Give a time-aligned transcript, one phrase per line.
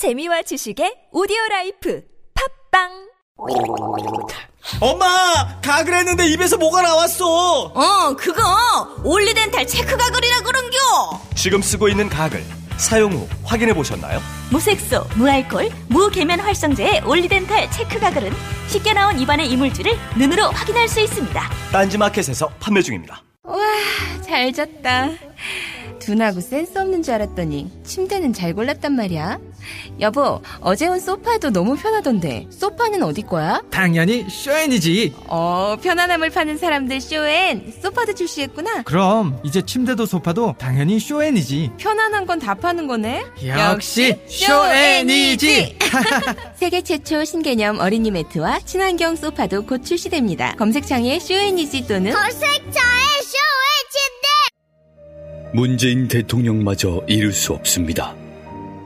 [0.00, 2.02] 재미와 지식의 오디오 라이프
[2.72, 2.88] 팟빵
[4.80, 8.40] 엄마 가글 했는데 입에서 뭐가 나왔어 어, 그거
[9.04, 10.78] 올리덴탈 체크 가글이라 그런겨.
[11.36, 12.42] 지금 쓰고 있는 가글
[12.78, 14.20] 사용 후 확인해 보셨나요?
[14.50, 18.32] 무색소, 무알콜, 무계면 활성제의 올리덴탈 체크 가글은
[18.68, 21.42] 쉽게 나온 입안의 이물질을 눈으로 확인할 수 있습니다.
[21.72, 23.22] 딴지마켓에서 판매 중입니다.
[23.42, 23.58] 와,
[24.22, 25.10] 잘 잤다.
[25.98, 29.38] 둔하고 센스 없는 줄 알았더니 침대는 잘 골랐단 말이야.
[30.00, 33.62] 여보, 어제 온 소파도 너무 편하던데 소파는 어디 거야?
[33.70, 35.14] 당연히 쇼엔이지.
[35.28, 38.82] 어, 편안함을 파는 사람들 쇼엔 소파도 출시했구나.
[38.82, 41.72] 그럼 이제 침대도 소파도 당연히 쇼엔이지.
[41.78, 43.22] 편안한 건 다 파는 거네.
[43.46, 45.78] 역시 쇼엔이지.
[46.56, 50.54] 세계 최초 신개념 어린이 매트와 친환경 소파도 곧 출시됩니다.
[50.56, 52.12] 검색창에 쇼엔이지 또는
[55.52, 58.14] 문재인 대통령마저 이룰 수 없습니다.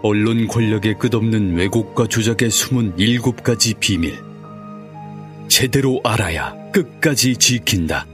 [0.06, 4.22] 언론 권력의 끝없는 왜곡과 조작의 숨은 일곱 가지 비밀.
[5.48, 8.06] 제대로 알아야 끝까지 지킨다.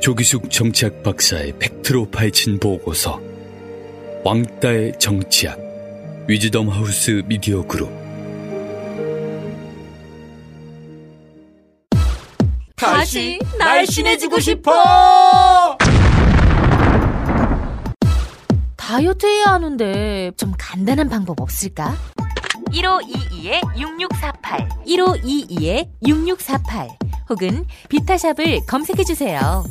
[0.00, 3.20] 조기숙 정치학 박사의 팩트로 파헤친 보고서.
[4.22, 5.58] 왕따의 정치학.
[6.28, 7.90] 위즈덤 하우스 미디어 그룹.
[12.76, 14.72] 다시 날씬해지고 싶어
[18.86, 21.96] 다이어트 해야 하는데 좀 간단한 방법 없을까?
[22.68, 24.84] 1522-6648
[26.02, 26.90] 1522-6648
[27.30, 29.64] 혹은 비타샵을 검색해주세요.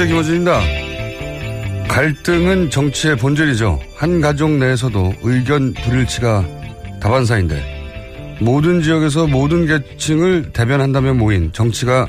[0.00, 0.06] 안녕하세요.
[0.08, 1.88] 김호준입니다.
[1.88, 3.78] 갈등은 정치의 본질이죠.
[3.96, 6.46] 한 가족 내에서도 의견 불일치가
[7.00, 12.08] 다반사인데 모든 지역에서 모든 계층을 대변한다면 모인 정치가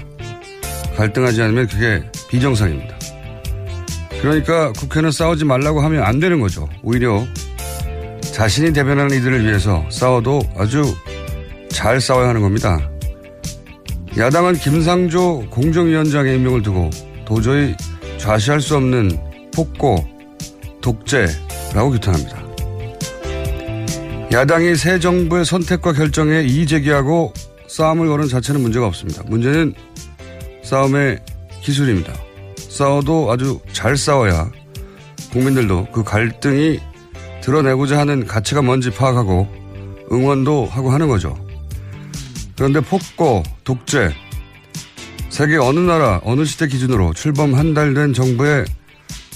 [0.96, 2.96] 갈등하지 않으면 그게 비정상입니다.
[4.22, 6.70] 그러니까 국회는 싸우지 말라고 하면 안 되는 거죠.
[6.84, 7.26] 오히려
[8.22, 10.84] 자신이 대변하는 이들을 위해서 싸워도 아주
[11.70, 12.90] 잘 싸워야 하는 겁니다.
[14.18, 16.90] 야당은 김상조 공정위원장의 임명을 두고
[17.32, 17.78] 도저히
[18.18, 19.18] 좌시할 수 없는
[19.56, 20.06] 폭고,
[20.82, 22.44] 독재라고 규탄합니다.
[24.34, 27.32] 야당이 새 정부의 선택과 결정에 이의 제기하고
[27.70, 29.24] 싸움을 거는 자체는 문제가 없습니다.
[29.28, 29.74] 문제는
[30.62, 31.20] 싸움의
[31.62, 32.14] 기술입니다.
[32.58, 34.52] 싸워도 아주 잘 싸워야
[35.32, 36.82] 국민들도 그 갈등이
[37.40, 39.48] 드러내고자 하는 가치가 뭔지 파악하고
[40.12, 41.34] 응원도 하고 하는 거죠.
[42.58, 44.12] 그런데 폭고, 독재,
[45.42, 48.64] 세계 어느 나라, 어느 시대 기준으로 출범 한 달 된 정부의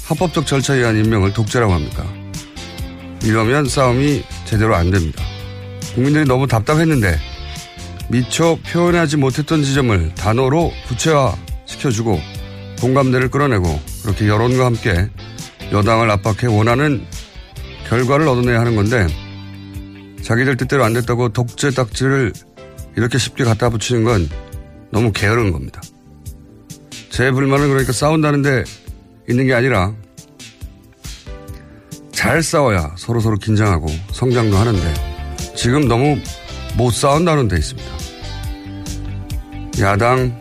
[0.04, 2.06] 합법적 절차에 의한 임명을 독재라고 합니까?
[3.24, 5.24] 이러면 싸움이 제대로 안 됩니다.
[5.96, 7.18] 국민들이 너무 답답했는데
[8.12, 11.36] 미처 표현하지 못했던 지점을 단어로 구체화
[11.66, 12.20] 시켜주고
[12.82, 13.64] 공감대를 끌어내고
[14.04, 15.10] 그렇게 여론과 함께
[15.72, 17.04] 여당을 압박해 원하는
[17.90, 19.08] 결과를 얻어내야 하는 건데
[20.22, 22.32] 자기들 뜻대로 안 됐다고 독재 딱지를
[22.96, 24.30] 이렇게 쉽게 갖다 붙이는 건
[24.92, 25.82] 너무 게으른 겁니다.
[27.16, 28.66] 제 불만은 그러니까 싸운다는데
[29.30, 29.94] 있는 게 아니라
[32.12, 34.94] 잘 싸워야 서로 서로 긴장하고 성장도 하는데
[35.56, 36.18] 지금 너무
[36.76, 37.90] 못 싸운다는 데 있습니다.
[39.80, 40.38] 야당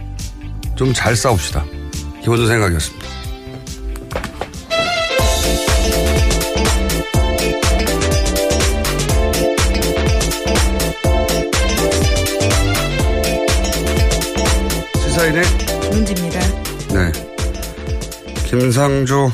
[0.74, 1.64] 좀 잘 싸웁시다.
[2.22, 3.03] 기본적인 생각이었습니다.
[18.60, 19.32] 김상조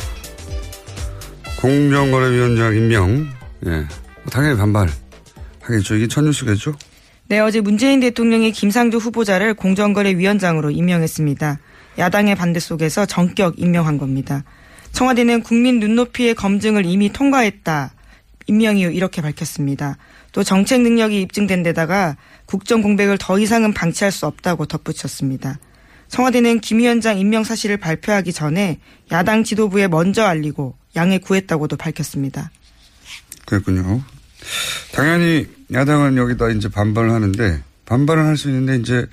[1.60, 3.28] 공정거래위원장 임명.
[3.66, 3.84] 예.
[4.31, 5.97] 당연히 반발하겠죠.
[5.97, 6.75] 이게 첫 뉴스겠죠?
[7.28, 11.58] 네, 어제 문재인 대통령이 김상조 후보자를 공정거래위원장으로 임명했습니다.
[11.99, 14.43] 야당의 반대 속에서 전격 임명한 겁니다.
[14.93, 17.93] 청와대는 국민 눈높이의 검증을 이미 통과했다.
[18.46, 19.99] 임명 이후 이렇게 밝혔습니다.
[20.32, 22.16] 또 정책 능력이 입증된 데다가
[22.46, 25.58] 국정 공백을 더 이상은 방치할 수 없다고 덧붙였습니다.
[26.11, 28.79] 청와대는 김 위원장 임명 사실을 발표하기 전에
[29.12, 32.51] 야당 지도부에 먼저 알리고 양해 구했다고도 밝혔습니다.
[33.47, 34.03] 그랬군요.
[34.93, 39.07] 당연히 야당은 여기다 이제 반발을 하는데 반발은 할수 있는데 이제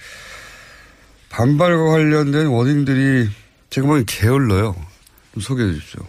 [1.30, 3.30] 반발과 관련된 워딩들이
[3.70, 4.76] 제가 보기엔 게을러요.
[5.34, 6.02] 좀 소개해 주십시오.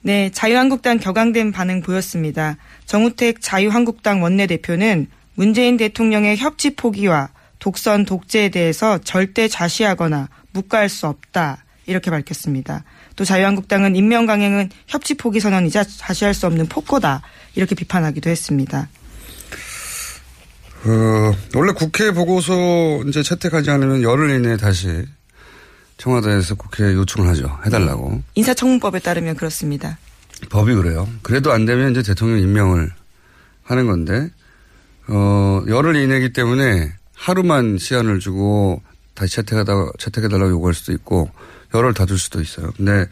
[0.00, 2.56] 네, 자유한국당 격앙된 반응 보였습니다.
[2.86, 11.64] 정우택 자유한국당 원내대표는 문재인 대통령의 협치 포기와 독선 독재에 대해서 절대 좌시하거나 묵과할 수 없다.
[11.86, 12.84] 이렇게 밝혔습니다.
[13.16, 17.22] 또 자유한국당은 임명 강행은 협치 포기 선언이자 좌시할 수 없는 폭거다.
[17.54, 18.88] 이렇게 비판하기도 했습니다.
[20.84, 25.04] 어, 원래 국회 보고서 이제 채택하지 않으면 열흘 이내에 다시
[25.96, 27.58] 청와대에서 국회에 요청을 하죠.
[27.66, 28.22] 해달라고.
[28.36, 29.98] 인사청문법에 따르면 그렇습니다.
[30.50, 31.08] 법이 그래요.
[31.22, 32.92] 그래도 안 되면 이제 대통령 임명을
[33.64, 34.30] 하는 건데,
[35.08, 38.80] 어, 열흘 이내이기 때문에 하루만 시간을 주고
[39.14, 41.28] 다시 채택하다가, 채택해달라고 요구할 수도 있고,
[41.74, 42.70] 열흘 다 줄 수도 있어요.
[42.76, 43.06] 근데,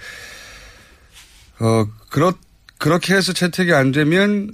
[1.58, 2.32] 어, 그렇,
[2.79, 4.50] 그렇게 해서 채택이 안 되면,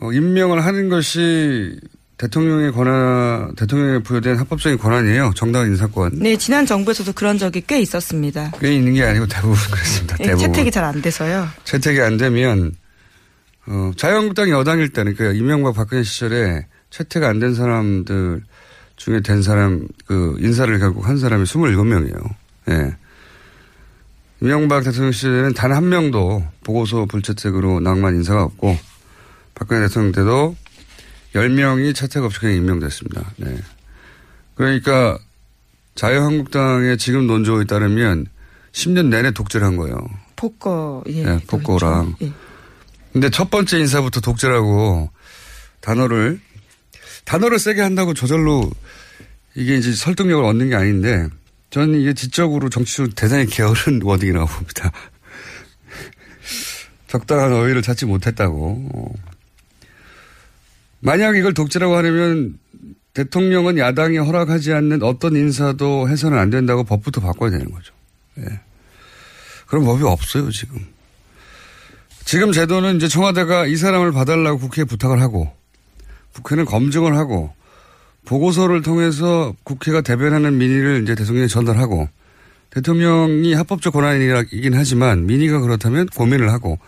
[0.00, 1.78] 어, 임명을 하는 것이
[2.18, 5.32] 대통령의 권한, 대통령에 부여된 합법적인 권한이에요.
[5.36, 6.12] 정당 인사권.
[6.18, 8.52] 네, 지난 정부에서도 그런 적이 꽤 있었습니다.
[8.60, 10.16] 꽤 있는 게 아니고 대부분 그렇습니다.
[10.16, 10.46] 네, 대부분.
[10.52, 11.48] 채택이 잘 안 돼서요.
[11.64, 12.74] 채택이 안 되면
[13.66, 18.42] 어, 자유한국당이 여당일 때는 그 이명박 박근혜 시절에 채택 안 된 사람들
[18.96, 22.34] 중에 된 사람 그 인사를 결국 한 사람이 27명이에요.
[22.68, 22.96] 예.
[24.40, 28.76] 이명박 대통령 시절에는 단 한 명도 보고서 불채택으로 낭만 인사가 없고
[29.54, 30.56] 박근혜 대통령 때도
[31.34, 33.32] 10명이 채택 없이 그냥 임명됐습니다.
[33.38, 33.56] 네.
[34.54, 35.18] 그러니까
[35.94, 38.26] 자유한국당의 지금 논조에 따르면
[38.72, 39.96] 10년 내내 독재를 한 거예요.
[40.36, 41.24] 폭거, 예.
[41.24, 42.16] 네, 폭거랑.
[42.22, 42.32] 예.
[43.12, 45.10] 근데 첫 번째 인사부터 독재라고
[45.80, 46.40] 단어를,
[47.24, 48.70] 단어를 세게 한다고 저절로
[49.54, 51.28] 이게 이제 설득력을 얻는 게 아닌데
[51.70, 54.92] 저는 이게 지적으로 정치적으로 대단히 게으른 워딩이라고 봅니다.
[57.06, 59.14] 적당한 어휘를 찾지 못했다고.
[61.00, 62.58] 만약 이걸 독재라고 하려면
[63.14, 67.92] 대통령은 야당이 허락하지 않는 어떤 인사도 해서는 안 된다고 법부터 바꿔야 되는 거죠.
[68.38, 68.60] 예.
[69.66, 70.86] 그런 법이 없어요, 지금.
[72.24, 75.54] 지금 제도는 이제 청와대가 이 사람을 봐달라고 국회에 부탁을 하고
[76.34, 77.52] 국회는 검증을 하고
[78.24, 82.08] 보고서를 통해서 국회가 대변하는 민의를 이제 대통령에 전달하고
[82.70, 86.78] 대통령이 합법적 권한이긴 하지만 민의가 그렇다면 고민을 하고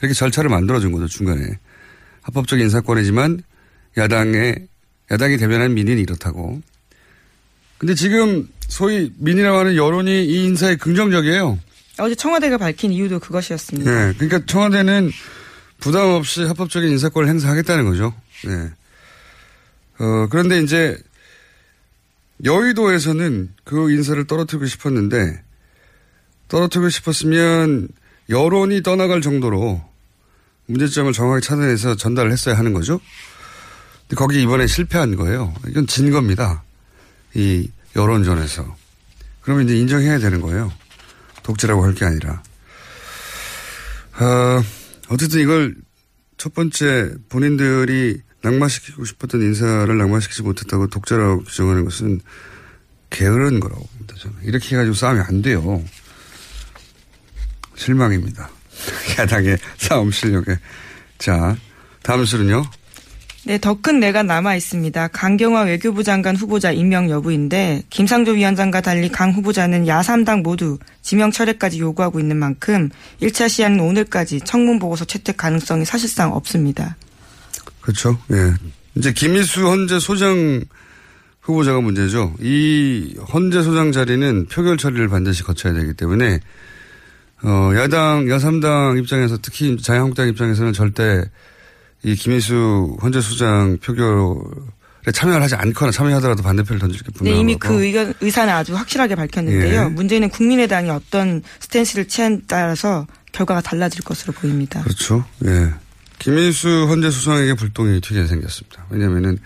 [0.00, 1.58] 이렇게 절차를 만들어준 거죠, 중간에.
[2.22, 3.42] 합법적 인사권이지만
[3.96, 4.66] 야당의,
[5.10, 6.60] 야당이 대변한 민의는 이렇다고.
[7.78, 11.58] 근데 지금 소위 민의라고 하는 여론이 이 인사에 긍정적이에요.
[11.98, 13.90] 어제 청와대가 밝힌 이유도 그것이었습니다.
[13.90, 14.14] 네.
[14.14, 15.10] 그러니까 청와대는
[15.80, 18.14] 부담 없이 합법적인 인사권을 행사하겠다는 거죠.
[18.44, 18.70] 네.
[20.02, 20.98] 어, 그런데 이제
[22.44, 25.42] 여의도에서는 그 인사를 떨어뜨리고 싶었는데
[26.48, 27.88] 떨어뜨리고 싶었으면
[28.28, 29.80] 여론이 떠나갈 정도로
[30.66, 33.00] 문제점을 정확하게 찾아내서 전달을 했어야 하는 거죠.
[34.08, 35.54] 근데 거기 이번에 실패한 거예요.
[35.68, 36.64] 이건 진 겁니다.
[37.34, 38.76] 이 여론전에서.
[39.42, 40.72] 그러면 이제 인정해야 되는 거예요.
[41.44, 42.42] 독재라고 할 게 아니라.
[44.18, 44.62] 어,
[45.10, 45.76] 어쨌든 이걸
[46.38, 52.20] 첫 번째 본인들이 낙마시키고 싶었던 인사를 낙마시키지 못했다고 독재라고 규정하는 것은
[53.10, 54.14] 게으른 거라고 봅니다.
[54.18, 54.36] 저는.
[54.42, 55.82] 이렇게 해가지고 싸움이 안 돼요.
[57.76, 58.50] 실망입니다.
[59.18, 60.58] 야당의 싸움 실력에.
[61.18, 61.56] 자,
[62.02, 62.64] 다음 수는요.
[63.44, 65.08] 네, 더 큰 내가 남아 있습니다.
[65.08, 71.80] 강경화 외교부 장관 후보자 임명 여부인데 김상조 위원장과 달리 강 후보자는 야3당 모두 지명 철회까지
[71.80, 72.88] 요구하고 있는 만큼
[73.20, 76.96] 1차 시한은 오늘까지 청문 보고서 채택 가능성이 사실상 없습니다.
[77.82, 78.18] 그렇죠.
[78.32, 78.54] 예.
[78.94, 80.62] 이제 김희수 헌재 소장
[81.40, 82.34] 후보자가 문제죠.
[82.40, 86.40] 이 헌재 소장 자리는 표결 처리를 반드시 거쳐야 되기 때문에
[87.44, 91.24] 어, 야당, 야삼당 입장에서 특히 자유한국당 입장에서는 절대
[92.04, 97.40] 이 김희수 헌재 소장 표결에 참여를 하지 않거나 참여하더라도 반대표를 던질 게 네, 분명하고.
[97.40, 99.82] 이미 그 의견, 의사는 아주 확실하게 밝혔는데요.
[99.82, 99.88] 예.
[99.88, 104.82] 문제는 국민의당이 어떤 스탠스를 취한 따라서 결과가 달라질 것으로 보입니다.
[104.82, 105.24] 그렇죠.
[105.46, 105.72] 예.
[106.22, 108.86] 김인수 헌재 수상에게 불똥이 튀게 생겼습니다.
[108.90, 109.38] 왜냐면은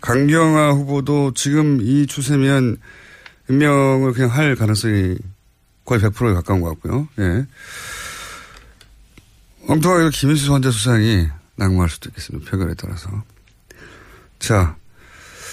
[0.00, 2.76] 강경화 후보도 지금 이 추세면
[3.48, 5.16] 임명을 그냥 할 가능성이
[5.84, 7.08] 거의 100%에 가까운 것 같고요.
[7.18, 7.46] 예.
[9.66, 12.48] 엉뚱하게 김인수 헌재 수상이 낙마할 수도 있겠습니다.
[12.48, 13.10] 표결에 따라서.
[14.38, 14.76] 자,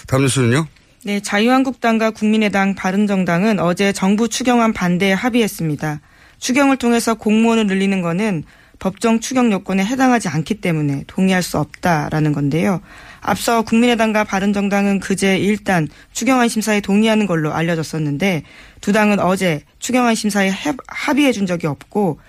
[0.05, 0.67] 다음 뉴스는요?
[1.05, 6.01] 네, 자유한국당과 국민의당, 바른정당은 어제 정부 추경안 반대에 합의했습니다.
[6.37, 8.43] 추경을 통해서 공무원을 늘리는 것은
[8.79, 12.81] 법정 추경 요건에 해당하지 않기 때문에 동의할 수 없다라는 건데요.
[13.21, 18.43] 앞서 국민의당과 바른정당은 그제 일단 추경안 심사에 동의하는 걸로 알려졌었는데
[18.81, 20.51] 두 당은 어제 추경안 심사에
[20.87, 22.19] 합의해 준 적이 없고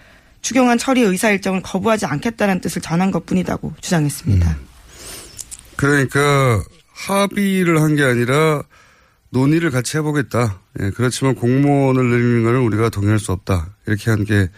[0.40, 4.50] 추경안 처리 의사 일정을 거부하지 않겠다는 뜻을 전한 것뿐이라고 주장했습니다.
[4.50, 4.66] 음.
[5.76, 6.62] 그러니까
[6.92, 8.62] 합의를 한 게 아니라
[9.30, 10.60] 논의를 같이 해보겠다.
[10.80, 13.74] 예, 그렇지만 공무원을 늘리는 것은 우리가 동의할 수 없다.
[13.86, 14.48] 이렇게 한 게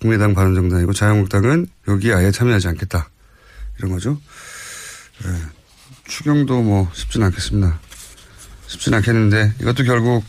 [0.00, 3.08] 국민의당 바른정당이고 자유한국당은 여기에 아예 참여하지 않겠다.
[3.78, 4.20] 이런 거죠.
[5.24, 5.28] 예.
[6.06, 7.78] 추경도 뭐 쉽진 않겠습니다.
[8.66, 10.24] 쉽진 않겠는데 이것도 결국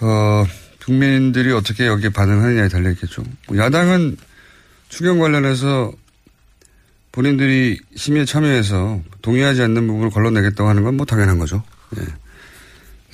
[0.00, 0.44] 어
[0.84, 3.22] 국민들이 어떻게 여기에 반응하느냐에 달려 있겠죠.
[3.48, 4.16] 뭐 야당은
[4.88, 5.92] 추경 관련해서
[7.12, 11.62] 본인들이 심의에 참여해서 동의하지 않는 부분을 걸러내겠다고 하는 건 뭐 당연한 거죠.
[11.98, 12.02] 예.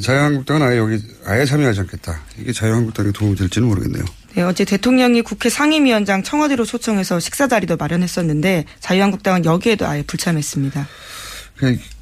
[0.03, 2.23] 자유한국당은 아예 여기 아예 참여하지 않겠다.
[2.39, 4.05] 이게 자유한국당에 도움이 될지는 모르겠네요.
[4.35, 10.87] 네, 어제 대통령이 국회 상임위원장 청와대로 초청해서 식사 자리도 마련했었는데 자유한국당은 여기에도 아예 불참했습니다.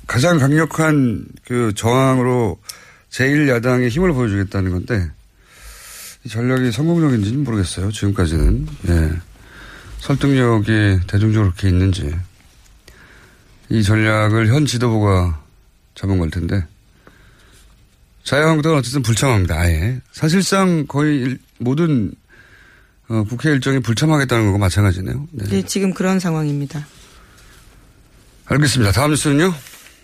[0.06, 2.58] 가장 강력한 그 저항으로
[3.10, 5.10] 제1야당의 힘을 보여주겠다는 건데
[6.24, 7.90] 이 전략이 성공적인지는 모르겠어요.
[7.90, 8.66] 지금까지는.
[8.88, 9.10] 예.
[10.00, 12.14] 설득력이 대중적으로 그렇게 있는지.
[13.70, 15.42] 이 전략을 현 지도부가
[15.94, 16.64] 잡은 걸 텐데.
[18.24, 19.58] 자유한국당은 어쨌든 불참합니다.
[19.58, 20.00] 아예.
[20.12, 22.12] 사실상 거의 모든
[23.08, 25.28] 어, 국회 일정이 불참하겠다는 거고 마찬가지네요.
[25.32, 25.44] 네.
[25.48, 26.86] 네, 지금 그런 상황입니다.
[28.46, 28.92] 알겠습니다.
[28.92, 29.52] 다음 뉴스는요?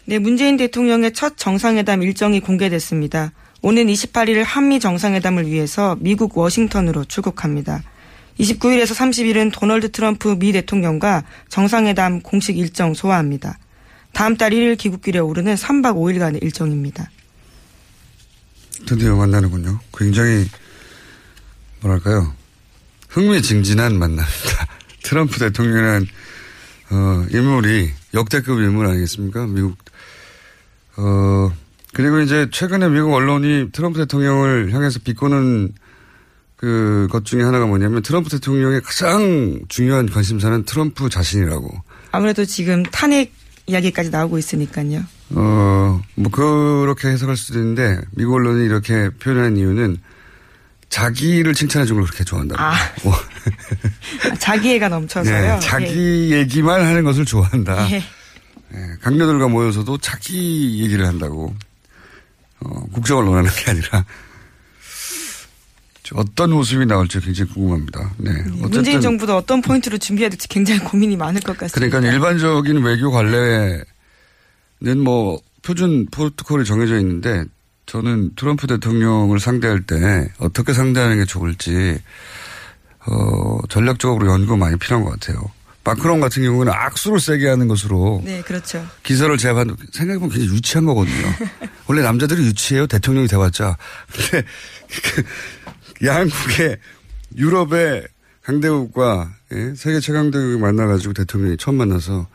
[0.06, 3.32] 네, 문재인 대통령의 첫 정상회담 일정이 공개됐습니다.
[3.62, 7.82] 오는 28일 한미 정상회담을 위해서 미국 워싱턴으로 출국합니다.
[8.38, 13.58] 29일에서 30일은 도널드 트럼프 미 대통령과 정상회담 공식 일정 소화합니다.
[14.12, 17.10] 다음 달 1일 귀국길에 오르는 3박 5일간의 일정입니다.
[18.86, 19.80] 드디어 만나는군요.
[19.96, 20.44] 굉장히
[21.84, 22.32] 뭐랄까요.
[23.10, 24.66] 흥미진진한 만남입니다.
[25.04, 26.06] 트럼프 대통령이라는
[26.90, 29.46] 어, 인물이 역대급 인물 아니겠습니까?
[29.46, 29.76] 미국
[30.96, 31.52] 어
[31.92, 35.72] 그리고 이제 최근에 미국 언론이 트럼프 대통령을 향해서 비꼬는
[36.56, 41.68] 그 것 중에 하나가 뭐냐면 트럼프 대통령의 가장 중요한 관심사는 트럼프 자신이라고.
[42.12, 43.32] 아무래도 지금 탄핵
[43.66, 45.02] 이야기까지 나오고 있으니까요.
[45.30, 49.98] 어, 뭐, 그렇게 해석할 수도 있는데, 미국 언론이 이렇게 표현한 이유는
[50.94, 52.54] 자기를 칭찬해 준걸 그렇게 좋아한다.
[52.56, 52.72] 아.
[53.02, 53.12] 뭐.
[54.38, 55.54] 자기애가 넘쳐서요.
[55.54, 56.38] 네, 자기 예.
[56.38, 57.90] 얘기만 하는 것을 좋아한다.
[57.90, 57.98] 예.
[58.68, 61.52] 네, 강녀들과 모여서도 자기 얘기를 한다고.
[62.60, 64.04] 어, 국정을 논하는 게 아니라.
[66.14, 68.12] 어떤 모습이 나올지 굉장히 궁금합니다.
[68.18, 68.30] 네.
[68.32, 71.98] 네 문재인 정부도 어떤 포인트로 준비해야 될지 굉장히 고민이 많을 것 같습니다.
[71.98, 73.82] 그러니까 일반적인 외교 관례
[74.80, 77.46] 는 뭐 표준 프로토콜이 정해져 있는데
[77.86, 81.98] 저는 트럼프 대통령을 상대할 때 어떻게 상대하는 게 좋을지
[83.06, 85.50] 어 전략적으로 연구 많이 필요한 것 같아요.
[85.84, 91.26] 마크롱 같은 경우는 악수를 세게 하는 것으로 네 그렇죠 기사를 제압한 생각해보면 굉장히 유치한 거거든요.
[91.86, 93.76] 원래 남자들이 유치해요 대통령이 돼봤자
[94.10, 94.46] 근데
[95.02, 96.78] 그 양국의
[97.36, 98.06] 유럽의
[98.42, 99.74] 강대국과 예?
[99.74, 102.26] 세계 최강대국이 만나가지고 대통령이 처음 만나서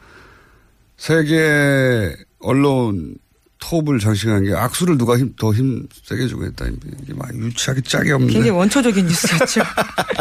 [0.97, 3.15] 세계 언론
[3.59, 6.65] 톱을 장식한 게 악수를 누가 힘, 더 힘 세게 주고 했다.
[7.03, 8.27] 이게 막 유치하게 짝이 없는.
[8.29, 9.61] 굉장히 원초적인 뉴스였죠.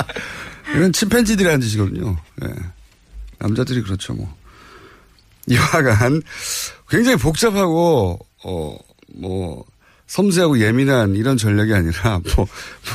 [0.76, 2.16] 이건 침팬지들이 하는 짓이거든요.
[2.36, 2.48] 네.
[3.38, 4.36] 남자들이 그렇죠, 뭐.
[5.46, 6.20] 이와간
[6.90, 8.76] 굉장히 복잡하고, 어,
[9.14, 9.64] 뭐,
[10.08, 12.46] 섬세하고 예민한 이런 전략이 아니라, 뭐,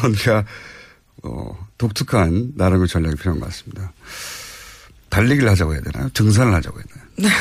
[0.01, 0.45] 뭔가,
[1.23, 3.91] 어, 독특한 나름의 전략이 필요한 것 같습니다.
[5.09, 6.09] 달리기를 하자고 해야 되나요?
[6.13, 6.85] 등산을 하자고 해야
[7.17, 7.33] 되나요?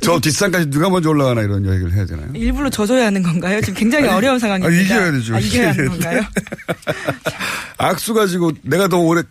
[0.00, 2.28] 저 뒷산까지 누가 먼저 올라가나 이런 얘기를 해야 되나요?
[2.34, 3.60] 일부러 져줘야 하는 건가요?
[3.60, 4.76] 지금 굉장히 아니, 어려운 상황입니다.
[4.76, 5.34] 아, 이겨야 되죠.
[5.34, 6.22] 아, 이겨야 하는 건가요?
[7.78, 9.22] 악수 가지고 내가 더 오래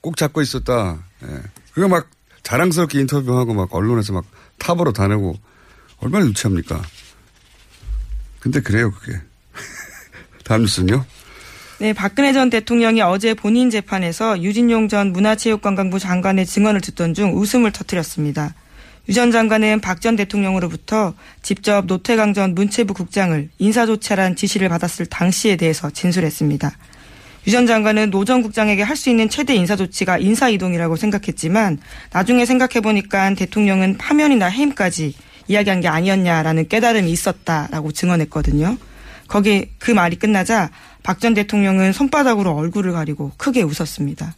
[0.00, 0.98] 꼭 잡고 있었다.
[1.22, 1.28] 예.
[1.72, 2.08] 그거 막
[2.42, 4.24] 자랑스럽게 인터뷰하고 막 언론에서 막
[4.58, 5.36] 탑으로 다니고
[5.98, 6.82] 얼마나 유치합니까?
[8.40, 9.20] 근데 그래요, 그게.
[10.44, 11.04] 다음 뉴스는요?
[11.80, 17.70] 네, 박근혜 전 대통령이 어제 본인 재판에서 유진용 전 문화체육관광부 장관의 증언을 듣던 중 웃음을
[17.70, 18.54] 터뜨렸습니다.
[19.08, 25.56] 유 전 장관은 박 전 대통령으로부터 직접 노태강 전 문체부 국장을 인사조치하라는 지시를 받았을 당시에
[25.56, 26.70] 대해서 진술했습니다.
[27.46, 31.78] 유 전 장관은 노 전 국장에게 할 수 있는 최대 인사조치가 인사이동이라고 생각했지만
[32.12, 35.14] 나중에 생각해보니까 대통령은 파면이나 해임까지
[35.48, 38.76] 이야기한 게 아니었냐라는 깨달음이 있었다라고 증언했거든요.
[39.28, 40.70] 거기 그 말이 끝나자
[41.02, 44.34] 박 전 대통령은 손바닥으로 얼굴을 가리고 크게 웃었습니다.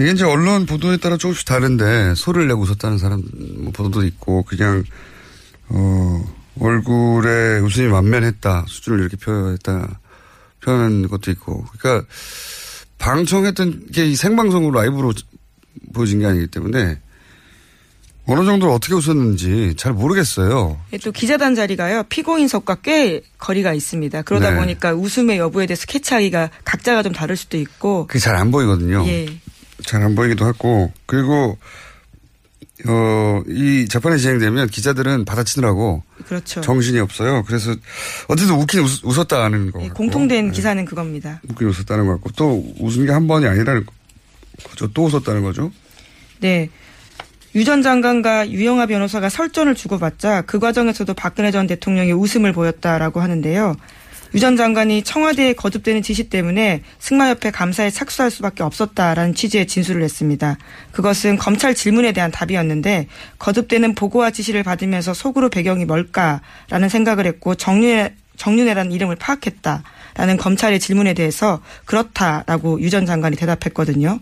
[0.00, 3.22] 이게 이제 언론 보도에 따라 조금씩 다른데 소리를 내고 웃었다는 사람
[3.58, 4.84] 뭐 보도도 있고 그냥
[5.68, 6.24] 어
[6.60, 10.00] 얼굴에 웃음이 만면했다 수준을 이렇게 표현했다
[10.62, 12.06] 표현한 것도 있고 그러니까
[12.98, 15.12] 방청했던 게 생방송으로 라이브로
[15.92, 16.98] 보여진 게 아니기 때문에
[18.26, 20.78] 어느 정도 어떻게 웃었는지 잘 모르겠어요.
[20.92, 24.22] 예, 또 기자단 자리가요 피고인석과 꽤 거리가 있습니다.
[24.22, 24.56] 그러다 네.
[24.56, 29.04] 보니까 웃음의 여부에 대해서 캐치하기가 각자가 좀 다를 수도 있고 그게 잘 안 보이거든요.
[29.06, 29.26] 예.
[29.84, 31.58] 잘 안 보이기도 하고 그리고
[32.86, 36.60] 어, 이 재판이 진행되면 기자들은 받아치느라고 그렇죠.
[36.60, 37.42] 정신이 없어요.
[37.44, 37.74] 그래서
[38.28, 39.80] 어쨌든 웃긴 웃, 웃었다는 거.
[39.80, 40.52] 네, 공통된 네.
[40.52, 41.40] 기사는 그겁니다.
[41.48, 43.84] 웃긴 웃었다는 것 같고 또 웃은 게 한 번이 아니라는
[44.62, 44.92] 거죠.
[44.92, 45.72] 또 웃었다는 거죠.
[46.40, 46.70] 네.
[47.54, 53.74] 유 전 장관과 유영아 변호사가 설전을 주고받자 그 과정에서도 박근혜 전 대통령이 웃음을 보였다라고 하는데요.
[54.34, 60.58] 유 전 장관이 청와대에 거듭되는 지시 때문에 승마협회 감사에 착수할 수밖에 없었다라는 취지의 진술을 했습니다.
[60.92, 63.06] 그것은 검찰 질문에 대한 답이었는데
[63.38, 71.14] 거듭되는 보고와 지시를 받으면서 속으로 배경이 뭘까라는 생각을 했고 정윤회, 정윤회라는 이름을 파악했다라는 검찰의 질문에
[71.14, 74.20] 대해서 그렇다라고 유 전 장관이 대답했거든요.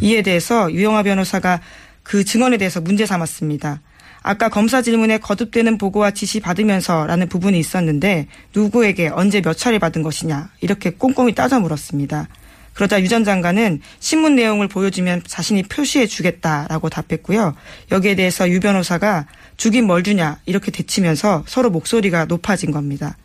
[0.00, 1.60] 이에 대해서 유영아 변호사가
[2.02, 3.80] 그 증언에 대해서 문제 삼았습니다.
[4.26, 10.50] 아까 검사 질문에 거듭되는 보고와 지시 받으면서라는 부분이 있었는데 누구에게 언제 몇 차례 받은 것이냐
[10.60, 12.26] 이렇게 꼼꼼히 따져 물었습니다.
[12.74, 17.54] 그러자 유 전 장관은 신문 내용을 보여주면 자신이 표시해 주겠다라고 답했고요.
[17.92, 23.16] 여기에 대해서 유 변호사가 주긴 뭘 주냐 이렇게 대치면서 서로 목소리가 높아진 겁니다.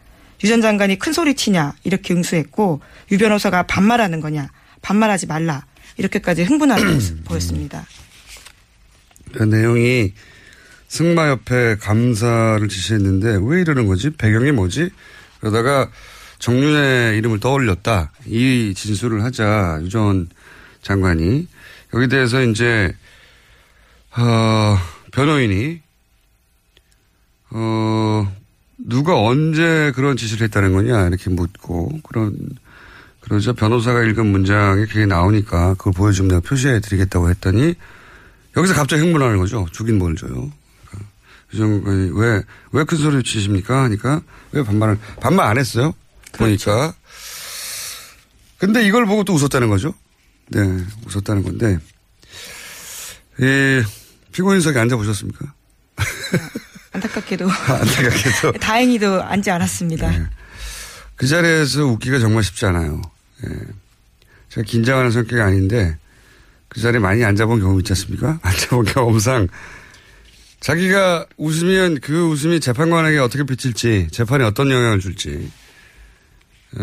[0.43, 2.79] 유 전 장관이 큰 소리 치냐 이렇게 응수했고
[3.11, 4.51] 유 변호사가 반말하는 거냐
[4.83, 5.65] 반말하지 말라
[5.97, 7.85] 이렇게까지 흥분하는 모습 보였습니다.
[9.33, 10.13] 그 내용이
[10.91, 14.09] 승마협회 감사를 지시했는데 왜 이러는 거지?
[14.09, 14.89] 배경이 뭐지?
[15.39, 15.89] 그러다가
[16.39, 18.11] 정윤의 이름을 떠올렸다.
[18.25, 20.27] 이 진술을 하자 유전
[20.81, 21.47] 장관이
[21.93, 22.93] 여기 대해서 이제
[24.17, 24.77] 어,
[25.13, 25.81] 변호인이
[27.51, 28.35] 어,
[28.77, 32.35] 누가 언제 그런 지시를 했다는 거냐 이렇게 묻고 그런
[33.21, 37.75] 그러자 변호사가 읽은 문장에 그게 나오니까 그걸 보여주면 내가 표시해 드리겠다고 했더니
[38.57, 39.65] 여기서 갑자기 흥분하는 거죠.
[39.71, 40.51] 죽인 뭘 줘요.
[41.53, 43.83] 유정관이 왜, 왜 큰 소리를 치십니까?
[43.83, 45.93] 하니까 왜 반말을, 반말 안 했어요?
[46.31, 46.71] 그렇죠.
[46.71, 46.93] 보니까.
[48.57, 49.93] 근데 이걸 보고 또 웃었다는 거죠.
[50.49, 50.59] 네,
[51.05, 51.77] 웃었다는 건데.
[53.41, 53.83] 예,
[54.31, 55.53] 피고인석에 앉아보셨습니까?
[56.93, 57.47] 안타깝게도.
[57.49, 58.51] 안타깝게도.
[58.59, 60.09] 다행히도 앉지 않았습니다.
[60.11, 60.25] 네.
[61.15, 63.01] 그 자리에서 웃기가 정말 쉽지 않아요.
[63.45, 63.49] 예.
[64.49, 65.97] 제가 긴장하는 성격이 아닌데
[66.67, 68.39] 그 자리에 많이 앉아본 경험 있지 않습니까?
[68.43, 69.47] 앉아본 경험상
[70.61, 75.29] 자기가 웃으면 그 웃음이 재판관에게 어떻게 비칠지, 재판에 어떤 영향을 줄지.
[75.29, 76.79] 에,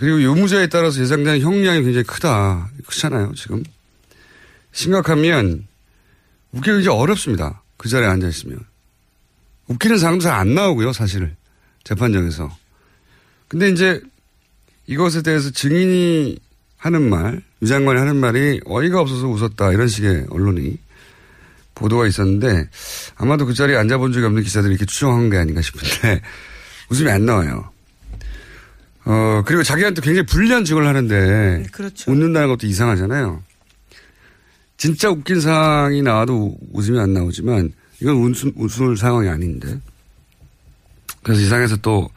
[0.00, 2.70] 그리고 유무죄에 따라서 예상되는 형량이 굉장히 크다.
[2.86, 3.62] 크잖아요, 지금.
[4.72, 5.66] 심각하면
[6.52, 7.62] 웃기가 굉장히 어렵습니다.
[7.76, 8.58] 그 자리에 앉아있으면.
[9.68, 11.36] 웃기는 사람도 잘 안 나오고요, 사실.
[11.84, 12.56] 재판정에서.
[13.46, 14.00] 근데 이제
[14.86, 16.38] 이것에 대해서 증인이
[16.78, 19.72] 하는 말, 유 장관이 하는 말이 어이가 없어서 웃었다.
[19.72, 20.78] 이런 식의 언론이
[21.78, 22.68] 보도가 있었는데
[23.16, 26.20] 아마도 그 자리에 앉아본 적이 없는 기자들이 이렇게 추정한 게 아닌가 싶은데
[26.90, 27.70] 웃음이 안 나와요.
[29.04, 32.10] 어, 그리고 자기한테 굉장히 불리한 증언을 하는데 그렇죠.
[32.10, 33.42] 웃는다는 것도 이상하잖아요.
[34.76, 39.80] 진짜 웃긴 상황이 나와도 웃음이 안 나오지만 이건 웃음, 웃을 상황이 아닌데.
[41.22, 42.08] 그래서 이상해서 또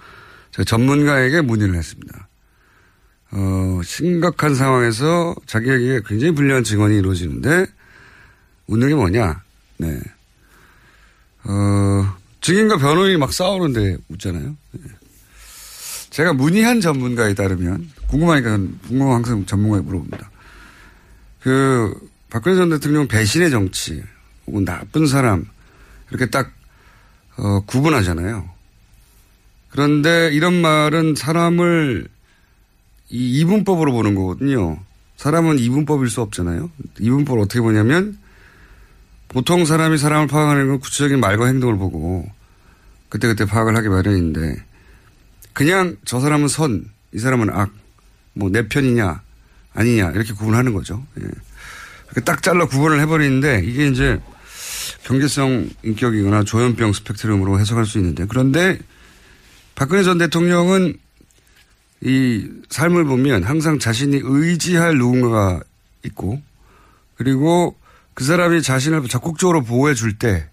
[0.51, 2.27] 제가 전문가에게 문의를 했습니다.
[3.31, 7.65] 어, 심각한 상황에서 자기에게 굉장히 불리한 증언이 이루어지는데
[8.67, 9.41] 웃는 게 뭐냐?
[9.81, 9.99] 네.
[11.43, 14.55] 어, 증인과 변호인이 막 싸우는데 웃잖아요.
[14.73, 14.81] 네.
[16.11, 20.29] 제가 문의한 전문가에 따르면 궁금하니까 궁금한 항상 전문가에 물어봅니다.
[21.39, 24.03] 그 박근혜 전 대통령 배신의 정치
[24.45, 25.47] 혹은 나쁜 사람
[26.09, 26.51] 이렇게 딱
[27.37, 28.47] 어, 구분하잖아요.
[29.69, 32.07] 그런데 이런 말은 사람을
[33.09, 34.79] 이 이분법으로 보는 거거든요.
[35.17, 36.69] 사람은 이분법일 수 없잖아요.
[36.99, 38.20] 이분법을 어떻게 보냐면
[39.31, 42.29] 보통 사람이 사람을 파악하는 건 구체적인 말과 행동을 보고
[43.09, 44.61] 그때그때 파악을 하기 마련인데
[45.53, 47.71] 그냥 저 사람은 선, 이 사람은 악,
[48.33, 49.21] 뭐 내 편이냐
[49.73, 51.05] 아니냐 이렇게 구분하는 거죠.
[51.21, 52.21] 예.
[52.25, 54.19] 딱 잘라 구분을 해버리는데 이게 이제
[55.03, 58.79] 경계성 인격이거나 조현병 스펙트럼으로 해석할 수 있는데 그런데
[59.75, 60.97] 박근혜 전 대통령은
[62.01, 65.61] 이 삶을 보면 항상 자신이 의지할 누군가가
[66.03, 66.41] 있고
[67.15, 67.77] 그리고
[68.21, 70.47] 그 사람이 자신을 적극적으로 보호해 줄 때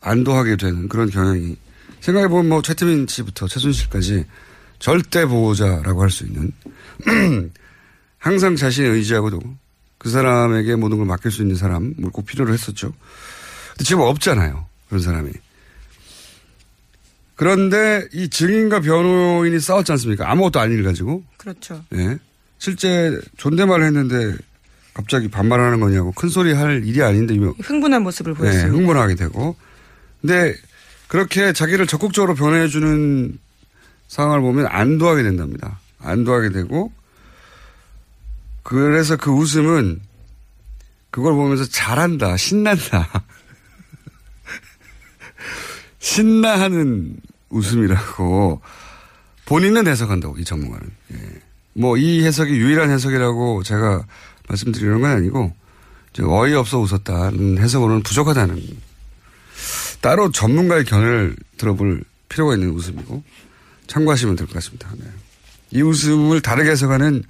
[0.00, 1.54] 안도하게 되는 그런 경향이
[2.00, 4.24] 생각해 보면 뭐 최태민 씨부터 최순실까지
[4.78, 6.50] 절대 보호자라고 할 수 있는
[8.16, 9.38] 항상 자신이 의지하고도
[9.98, 12.94] 그 사람에게 모든 걸 맡길 수 있는 사람을 꼭 필요로 했었죠.
[13.72, 14.64] 근데 지금 없잖아요.
[14.88, 15.30] 그런 사람이.
[17.34, 20.30] 그런데 이 증인과 변호인이 싸웠지 않습니까?
[20.30, 21.22] 아무것도 아닌 일 가지고.
[21.36, 21.84] 그렇죠.
[21.92, 22.18] 예.
[22.56, 24.38] 실제 존댓말을 했는데
[24.98, 28.72] 갑자기 반말하는 거냐고 큰 소리 할 일이 아닌데 흥분한 모습을 네, 보였어요.
[28.72, 29.54] 흥분하게 되고.
[30.20, 30.56] 근데
[31.06, 33.38] 그렇게 자기를 적극적으로 변해 주는
[34.08, 35.78] 상황을 보면 안도하게 된답니다.
[36.00, 36.90] 안도하게 되고
[38.64, 40.00] 그래서 그 웃음은
[41.12, 43.08] 그걸 보면서 잘한다, 신난다.
[46.00, 47.18] 신나하는
[47.50, 48.60] 웃음이라고
[49.46, 50.90] 본인은 해석한다고, 이 전문가는.
[51.12, 51.40] 예.
[51.72, 54.04] 뭐, 이 해석이 유일한 해석이라고 제가
[54.48, 55.54] 말씀드리는 건 아니고,
[56.20, 58.60] 어이없어 웃었다는 해석으로는 부족하다는
[60.00, 63.22] 따로 전문가의 견해를 들어볼 필요가 있는 웃음이고
[63.86, 64.88] 참고하시면 될 것 같습니다.
[64.98, 65.04] 네.
[65.70, 67.22] 이 웃음을 다르게 해석하는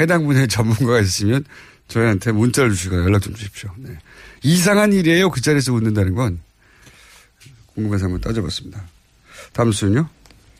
[0.00, 1.44] 해당 분야의 전문가가 있으시면
[1.88, 3.70] 저희한테 문자를 주시고 연락 좀 주십시오.
[3.76, 3.98] 네.
[4.42, 5.30] 이상한 일이에요.
[5.30, 6.38] 그 자리에서 웃는다는 건
[7.74, 8.82] 궁금해서 한번 따져봤습니다.
[9.52, 10.08] 다음 수는요?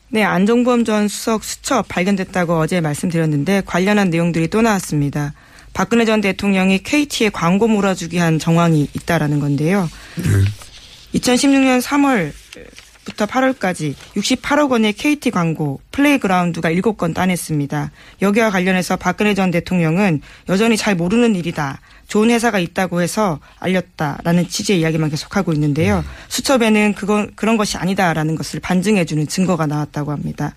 [0.09, 5.33] 네, 안종범 전 수석 수첩 발견됐다고 어제 말씀드렸는데 관련한 내용들이 또 나왔습니다.
[5.79, 9.89] 박근혜 전 대통령이 KT에 광고 몰아주기 한 정황이 있다라는 건데요.
[10.17, 11.17] 네.
[11.17, 17.91] 2016년 3월부터 8월까지 68억 원의 KT 광고 플레이그라운드가 7건 따냈습니다.
[18.21, 21.79] 여기와 관련해서 박근혜 전 대통령은 여전히 잘 모르는 일이다.
[22.09, 26.03] 좋은 회사가 있다고 해서 알렸다라는 취지의 이야기만 계속하고 있는데요.
[26.27, 30.55] 수첩에는 그건 그런 것이 아니다라는 것을 반증해주는 증거가 나왔다고 합니다.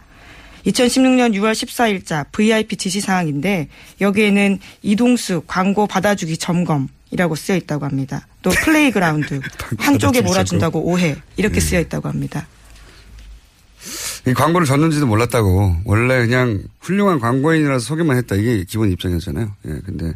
[0.67, 3.69] 2016년 6월 14일자 VIP 지시 사항인데
[4.01, 8.27] 여기에는 이동수 광고 받아주기 점검 이라고 쓰여 있다고 합니다.
[8.43, 9.41] 또 플레이그라운드
[9.79, 12.47] 한쪽에 몰아준다고 오해 이렇게 쓰여 있다고 합니다.
[14.27, 19.53] 이 광고를 줬는지도 몰랐다고 원래 그냥 훌륭한 광고인이라서 소개만 했다 이게 기본 입장이었잖아요.
[19.67, 20.15] 예, 근데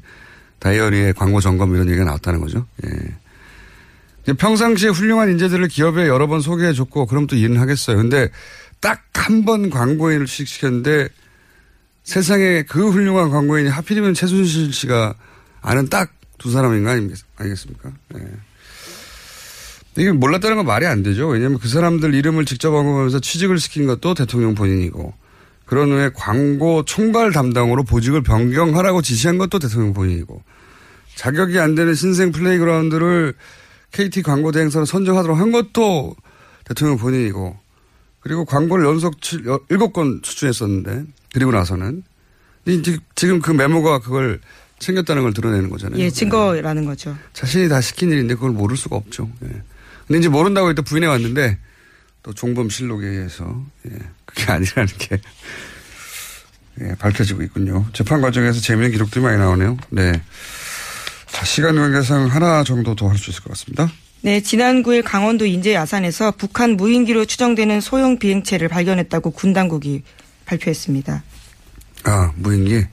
[0.61, 2.67] 다이어리에 광고 점검 이런 얘기가 나왔다는 거죠.
[2.85, 2.91] 예.
[4.35, 7.97] 평상시에 훌륭한 인재들을 기업에 여러 번 소개해줬고 그럼 또 이해는 하겠어요.
[7.97, 8.29] 근데
[8.81, 11.09] 딱 한 번 광고인을 취직시켰는데
[12.05, 15.15] 세상에 그 훌륭한 광고인이 하필이면 최순실 씨가
[15.63, 17.93] 아는 딱 두 사람인 거 아니겠습니까?
[18.17, 18.21] 예.
[19.99, 21.27] 이게 몰랐다는 건 말이 안 되죠.
[21.29, 25.15] 왜냐하면 그 사람들 이름을 직접 언급하면서 취직을 시킨 것도 대통령 본인이고
[25.65, 30.43] 그런 후에 광고 총괄 담당으로 보직을 변경하라고 지시한 것도 대통령 본인이고
[31.17, 33.35] 자격이 안 되는 신생 플레이그라운드를
[33.93, 36.15] KT 광고 대행사로 선정하도록 한 것도
[36.65, 37.59] 대통령 본인이고
[38.27, 42.03] 그리고 광고를 연속 7건 추천했었는데 그리고 나서는
[43.15, 44.41] 지금 그 메모가 그걸
[44.81, 46.01] 챙겼다는 걸 드러내는 거잖아요.
[46.01, 46.89] 예, 증거라는 네.
[46.89, 47.17] 거죠.
[47.35, 49.31] 자신이 다 시킨 일인데 그걸 모를 수가 없죠.
[49.45, 49.63] 예.
[50.09, 51.57] 근데 이제 모른다고 일단 부인해 왔는데
[52.25, 55.21] 또 종범 실록에 의해서 예, 그게 아니라는 게
[56.81, 57.87] 예, 밝혀지고 있군요.
[57.93, 59.77] 재판 과정에서 재미있는 기록들이 많이 나오네요.
[59.91, 60.21] 네.
[61.31, 63.89] 자, 시간 관계상 하나 정도 더 할 수 있을 것 같습니다.
[64.27, 70.03] 네, 지난 9일 강원도 인제 야산에서 북한 무인기로 추정되는 소형 비행체를 발견했다고 군 당국이
[70.47, 71.23] 발표했습니다.
[72.03, 72.85] 아, 무인기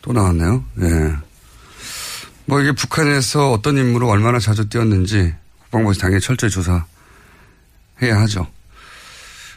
[0.00, 0.64] 또 나왔네요.
[0.80, 1.12] 예.
[2.46, 6.86] 뭐 이게 북한에서 어떤 임무로 얼마나 자주 뛰었는지 국방부에서 당연히 철저히 조사해야
[8.22, 8.46] 하죠.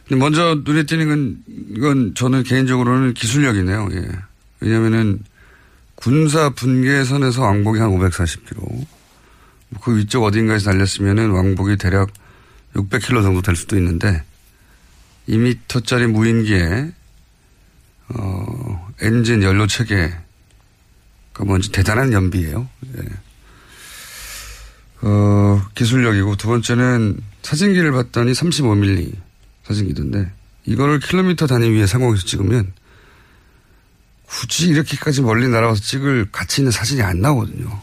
[0.10, 1.38] 먼저 눈에 띄는 건
[1.78, 3.88] 이건 저는 개인적으로는 기술력이네요.
[3.94, 4.06] 예.
[4.60, 5.24] 왜냐면은
[5.96, 8.95] 군사 분계선에서 왕복이 한 540km.
[9.82, 12.12] 그 위쪽 어딘가에서 달렸으면은 왕복이 대략
[12.76, 14.24] 600km 정도 될 수도 있는데
[15.28, 16.92] 2m짜리 무인기에
[18.10, 20.14] 어, 엔진 연료 체계
[21.34, 22.68] 그 뭔지 대단한 연비예요.
[22.98, 23.02] 예.
[25.02, 29.14] 어, 기술력이고 두 번째는 사진기를 봤더니 35mm
[29.66, 30.32] 사진기던데
[30.66, 32.72] 이거를 킬로미터 단위 위에 상공에서 찍으면
[34.26, 37.82] 굳이 이렇게까지 멀리 날아와서 찍을 가치 있는 사진이 안 나오거든요.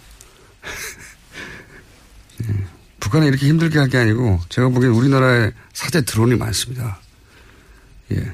[3.02, 3.04] 예.
[3.04, 6.98] 북한이 이렇게 힘들게 할 게 아니고 제가 보기엔 우리나라에 사제 드론이 많습니다.
[8.12, 8.32] 예.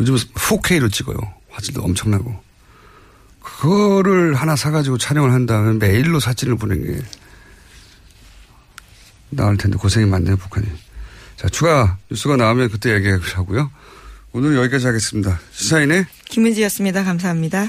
[0.00, 1.16] 요즘 4K로 찍어요.
[1.50, 2.42] 화질도 엄청나고.
[3.40, 7.02] 그거를 하나 사가지고 촬영을 한다면 메일로 사진을 보내는 게
[9.30, 10.66] 나을 텐데 고생이 많네요, 북한이.
[11.36, 13.70] 자, 추가 뉴스가 나오면 그때 얘기하고요.
[14.32, 15.40] 오늘 여기까지 하겠습니다.
[15.52, 17.02] 시사인의 김은지였습니다.
[17.04, 17.68] 감사합니다.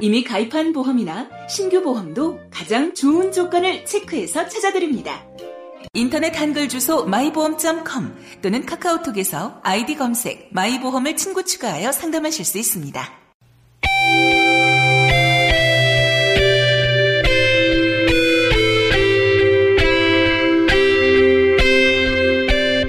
[0.00, 5.24] 이미 가입한 보험이나 신규 보험도 가장 좋은 조건을 체크해서 찾아드립니다.
[5.92, 13.12] 인터넷 한글 주소 마이보험.com 또는 카카오톡에서 아이디 검색 마이보험을 친구 추가하여 상담하실 수 있습니다.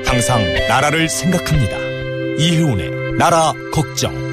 [0.06, 1.78] 항상 나라를 생각합니다.
[2.38, 4.31] 이혜훈의 나라 걱정.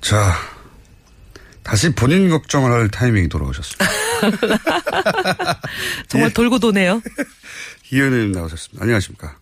[0.00, 0.32] 자,
[1.62, 3.84] 다시 본인 걱정을 할 타이밍이 돌아오셨습니다.
[6.08, 7.02] 정말 돌고 도네요.
[7.92, 8.82] 이현우님 나오셨습니다.
[8.82, 9.36] 안녕하십니까.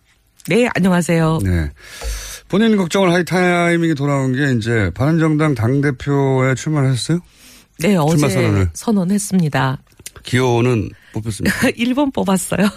[0.47, 1.39] 네, 안녕하세요.
[1.43, 1.71] 네.
[2.47, 7.19] 본인 걱정을 할 타이밍이 돌아온 게 이제 바른정당 당대표에 출마를 하셨어요?
[7.79, 8.69] 네, 어제 선언을.
[8.73, 9.81] 선언했습니다.
[10.23, 11.55] 기호는 뽑혔습니다.
[11.71, 12.69] 1번 뽑았어요.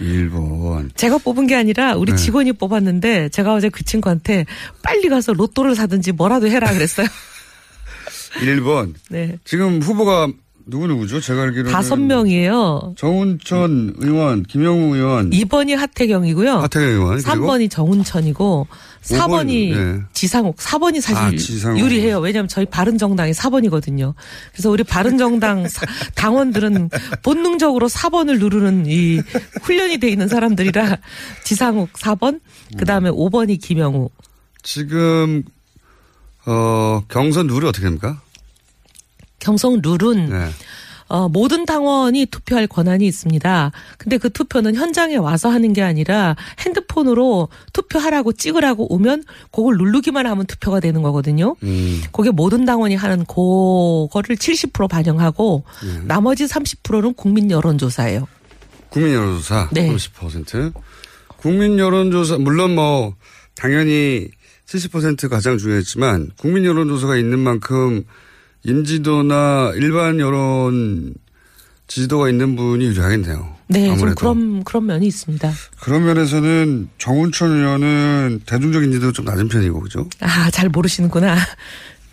[0.00, 0.94] 1번.
[0.96, 2.18] 제가 뽑은 게 아니라 우리 네.
[2.18, 4.44] 직원이 뽑았는데 제가 어제 그 친구한테
[4.82, 7.06] 빨리 가서 로또를 사든지 뭐라도 해라 그랬어요.
[8.40, 8.94] 1번.
[9.10, 9.38] 네.
[9.44, 10.28] 지금 후보가
[10.68, 11.20] 누구 누구죠?
[11.20, 11.70] 제가 알기로는.
[11.70, 12.94] 다섯 명이에요.
[12.98, 15.30] 정운천 의원, 김영우 의원.
[15.30, 16.58] 2번이 하태경이고요.
[16.58, 17.22] 하태경 의원.
[17.22, 18.66] 그리고 3번이 정운천이고
[19.02, 20.02] 4번이 네.
[20.12, 20.56] 지상욱.
[20.56, 21.78] 4번이 사실 아, 지상욱.
[21.78, 22.18] 유리해요.
[22.18, 24.14] 왜냐하면 저희 바른정당이 4번이거든요.
[24.52, 26.90] 그래서 우리 바른정당 사- 당원들은
[27.22, 29.20] 본능적으로 4번을 누르는 이
[29.62, 30.96] 훈련이 돼 있는 사람들이라
[31.44, 32.40] 지상욱 4번,
[32.76, 34.10] 그 다음에 5번이 김영우.
[34.64, 35.44] 지금,
[36.44, 38.20] 어, 경선 룰이 어떻게 됩니까?
[39.38, 40.50] 경성 룰은 네.
[41.08, 43.72] 어, 모든 당원이 투표할 권한이 있습니다.
[43.98, 50.46] 근데 그 투표는 현장에 와서 하는 게 아니라 핸드폰으로 투표하라고 찍으라고 오면 그걸 누르기만 하면
[50.46, 51.54] 투표가 되는 거거든요.
[51.62, 52.02] 음.
[52.12, 56.00] 그게 모든 당원이 하는 그거를 70% 반영하고 네.
[56.04, 58.26] 나머지 30%는 국민 여론조사예요.
[58.88, 59.94] 국민 여론조사 네.
[59.94, 60.72] 30%.
[61.36, 63.14] 국민 여론조사 물론 뭐
[63.54, 64.28] 당연히
[64.66, 68.04] 70% 가장 중요했지만 국민 여론조사가 있는 만큼
[68.66, 71.14] 인지도나 일반 여론
[71.86, 73.54] 지지도가 있는 분이 유리하겠네요.
[73.68, 74.14] 네, 좀 아무래도.
[74.16, 75.52] 그런 그런 면이 있습니다.
[75.80, 80.08] 그런 면에서는 정운천 의원은 대중적 인지도 좀 낮은 편이고 그죠?
[80.20, 81.36] 아, 잘 모르시는구나.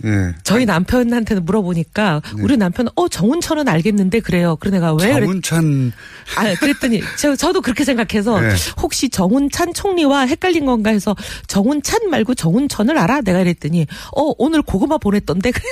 [0.05, 0.35] 예.
[0.43, 4.57] 저희 남편한테는 물어보니까 우리 남편은 어 정운천은 알겠는데 그래요.
[4.59, 5.93] 그래 내가 왜 정운찬
[6.35, 8.53] 아, 그랬더니 저, 저도 그렇게 생각해서 네.
[8.81, 11.15] 혹시 정운찬 총리와 헷갈린 건가 해서
[11.47, 13.21] 정운찬 말고 정운천을 알아?
[13.21, 15.63] 내가 이랬더니 어 오늘 고구마 보냈던데 그래.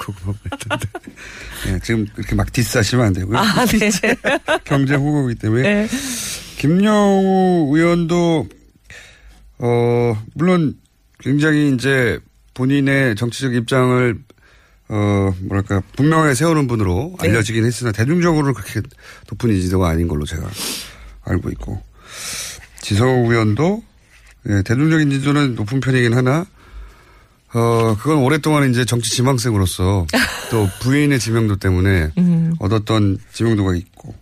[0.00, 0.88] 고구마 보냈던데.
[1.68, 3.38] 예, 지금 이렇게 막 디스하시면 안 되고요.
[3.38, 3.90] 아, 네.
[4.64, 5.62] 경제 후보이기 때문에.
[5.62, 5.88] 네.
[6.58, 8.48] 김영우 의원도
[9.58, 10.74] 어 물론
[11.18, 12.18] 굉장히 이제
[12.54, 14.18] 본인의 정치적 입장을
[14.88, 17.28] 어 뭐랄까 분명하게 세우는 분으로 네.
[17.28, 18.80] 알려지긴 했으나 대중적으로 그렇게
[19.30, 20.48] 높은 인지도가 아닌 걸로 제가
[21.22, 21.82] 알고 있고
[22.80, 23.82] 지성우 의원도
[24.48, 26.46] 예, 대중적 인지도는 높은 편이긴 하나
[27.52, 30.06] 어 그건 오랫동안 이제 정치 지망생으로서
[30.50, 32.54] 또 부인의 지명도 때문에 음.
[32.58, 34.14] 얻었던 지명도가 있고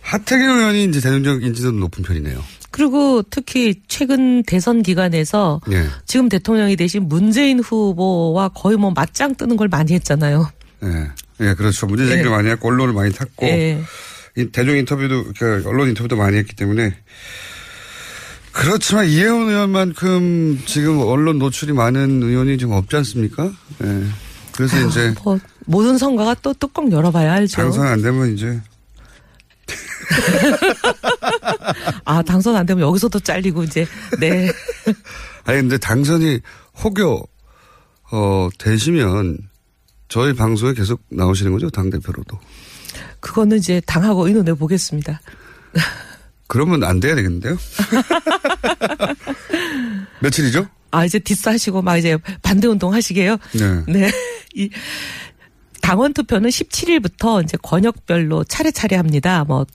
[0.00, 2.42] 하태경 의원이 이제 대중적 인지도는 높은 편이네요.
[2.70, 5.86] 그리고 특히 최근 대선 기간에서 예.
[6.06, 10.50] 지금 대통령이 되신 문재인 후보와 거의 뭐 맞짱 뜨는 걸 많이 했잖아요.
[10.84, 11.08] 예.
[11.40, 11.86] 예, 그렇죠.
[11.86, 12.34] 문제 제기를 예.
[12.34, 13.80] 많이 했고, 언론을 많이 탔고, 예.
[14.36, 16.94] 이 대중 인터뷰도, 그 언론 인터뷰도 많이 했기 때문에.
[18.58, 23.44] 그렇지만 이혜원 의원만큼 지금 언론 노출이 많은 의원이 좀 없지 않습니까?
[23.84, 24.04] 예.
[24.52, 27.54] 그래서 이제 뭐 모든 선거가 또 뚜껑 열어봐야 알죠.
[27.54, 28.60] 당선 안 되면 이제
[32.04, 33.86] 아 당선 안 되면 여기서도 잘리고 이제
[34.18, 34.50] 네.
[35.44, 36.40] 아니 근데 당선이
[36.82, 37.22] 혹여
[38.10, 39.38] 어 되시면
[40.08, 42.36] 저희 방송에 계속 나오시는 거죠 당 대표로도.
[43.20, 45.20] 그거는 이제 당하고 의논해 보겠습니다.
[46.48, 47.56] 그러면 안 돼야 되겠는데요?
[50.20, 50.66] 며칠이죠?
[50.90, 53.36] 아 이제 디스하시고 막 이제 반대 운동 하시게요.
[53.52, 53.84] 네.
[53.86, 54.10] 네.
[54.54, 54.70] 이
[55.82, 59.44] 당원 투표는 17일부터 이제 권역별로 차례차례 합니다.
[59.44, 59.66] 뭐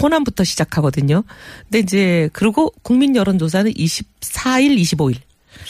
[0.00, 1.24] 호남부터 시작하거든요.
[1.64, 5.16] 근데 이제 그리고 국민 여론조사는 24일, 25일.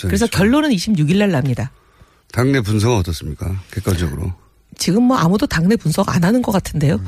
[0.03, 1.71] 그래서 결론은 26일 날 납니다.
[2.33, 3.63] 당내 분석은 어떻습니까?
[3.71, 4.33] 객관적으로.
[4.77, 7.01] 지금 뭐 아무도 당내 분석 안 하는 것 같은데요.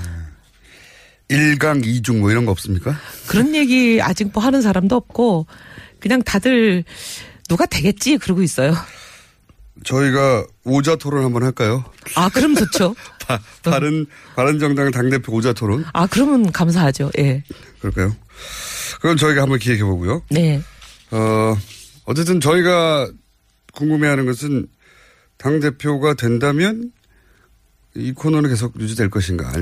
[1.31, 2.99] 일강 이중 뭐 이런 거 없습니까?
[3.29, 5.47] 그런 얘기 아직 뭐 하는 사람도 없고
[6.01, 6.85] 그냥 다들
[7.49, 8.75] 누가 되겠지 그러고 있어요.
[9.85, 11.85] 저희가 오자 토론 한번 할까요?
[12.17, 12.95] 아 그럼 좋죠.
[13.27, 17.13] 바, 바른 바른 정당 당 대표 오자 토론 아 그러면 감사하죠.
[17.19, 17.45] 예.
[17.79, 18.15] 그럴까요?
[19.01, 20.23] 그럼 저희가 한번 기획해 보고요.
[20.31, 20.61] 네.
[21.13, 21.57] 어
[22.07, 23.09] 어쨌든 저희가
[23.73, 24.67] 궁금해 하는 것은
[25.39, 26.91] 당 대표가 된다면
[27.95, 29.51] 이 코너는 계속 유지될 것인가.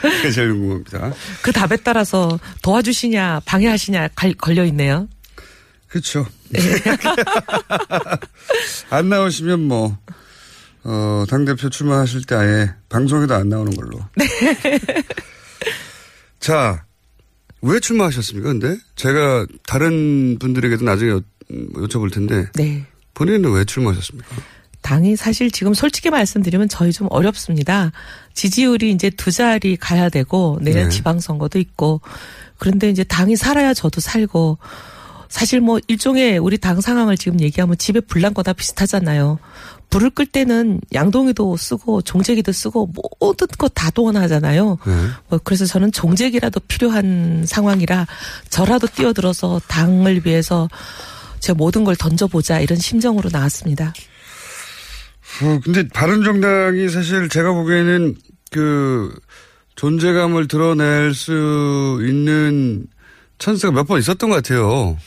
[0.00, 1.12] 그게 제일 궁금합니다.
[1.42, 5.08] 그 답에 따라서 도와주시냐 방해하시냐 갈- 걸려 있네요.
[5.88, 6.26] 그렇죠.
[8.90, 9.96] 안 나오시면 뭐,
[10.84, 13.98] 어, 당대표 출마하실 때 아예 방송에도 안 나오는 걸로.
[14.16, 14.26] 네.
[16.38, 16.84] 자,
[17.62, 18.76] 왜 출마하셨습니까, 근데?
[18.96, 22.46] 제가 다른 분들에게도 나중에 여, 여쭤볼 텐데.
[22.54, 22.86] 네.
[23.14, 24.28] 본인은 왜 출마하셨습니까?
[24.82, 27.92] 당이 사실 지금 솔직히 말씀드리면 저희 좀 어렵습니다.
[28.34, 30.88] 지지율이 이제 두 자리 가야 되고 내년 네.
[30.88, 32.00] 지방선거도 있고
[32.58, 34.58] 그런데 이제 당이 살아야 저도 살고
[35.28, 39.38] 사실 뭐 일종의 우리 당 상황을 지금 얘기하면 집에 불난 거다 비슷하잖아요.
[39.88, 44.78] 불을 끌 때는 양동이도 쓰고 종제기도 쓰고 모든 거다 동원하잖아요.
[45.28, 48.06] 뭐 그래서 저는 종제기라도 필요한 상황이라
[48.50, 50.68] 저라도 뛰어들어서 당을 위해서
[51.38, 53.92] 제 모든 걸 던져보자 이런 심정으로 나왔습니다.
[55.42, 58.14] 어, 근데 바른정당이 사실 제가 보기에는
[58.50, 59.14] 그
[59.76, 62.86] 존재감을 드러낼 수 있는
[63.38, 64.98] 찬스가 몇 번 있었던 것 같아요.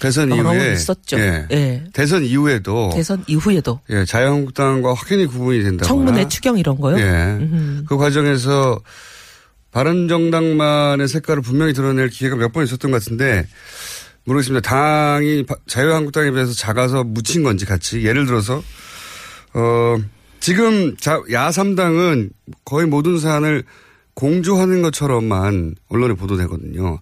[0.00, 0.72] 대선 이후에.
[0.72, 1.18] 있었죠.
[1.18, 1.46] 예.
[1.52, 1.84] 예.
[1.92, 2.90] 대선 이후에도.
[2.94, 5.86] 대선 이후에도 예, 자유한국당과 확연히 구분이 된다거나.
[5.86, 6.98] 청문회 추경 이런 거요?
[6.98, 7.02] 예.
[7.40, 7.84] 음흠.
[7.86, 8.80] 그 과정에서
[9.72, 13.46] 바른정당만의 색깔을 분명히 드러낼 기회가 몇 번 있었던 것 같은데
[14.24, 14.68] 모르겠습니다.
[14.68, 18.62] 당이 바- 자유한국당에 비해서 작아서 묻힌 건지 같이 예를 들어서
[19.54, 19.96] 어
[20.40, 22.30] 지금 자, 야3당은
[22.64, 23.64] 거의 모든 사안을
[24.14, 27.00] 공조하는 것처럼만 언론에 보도되거든요.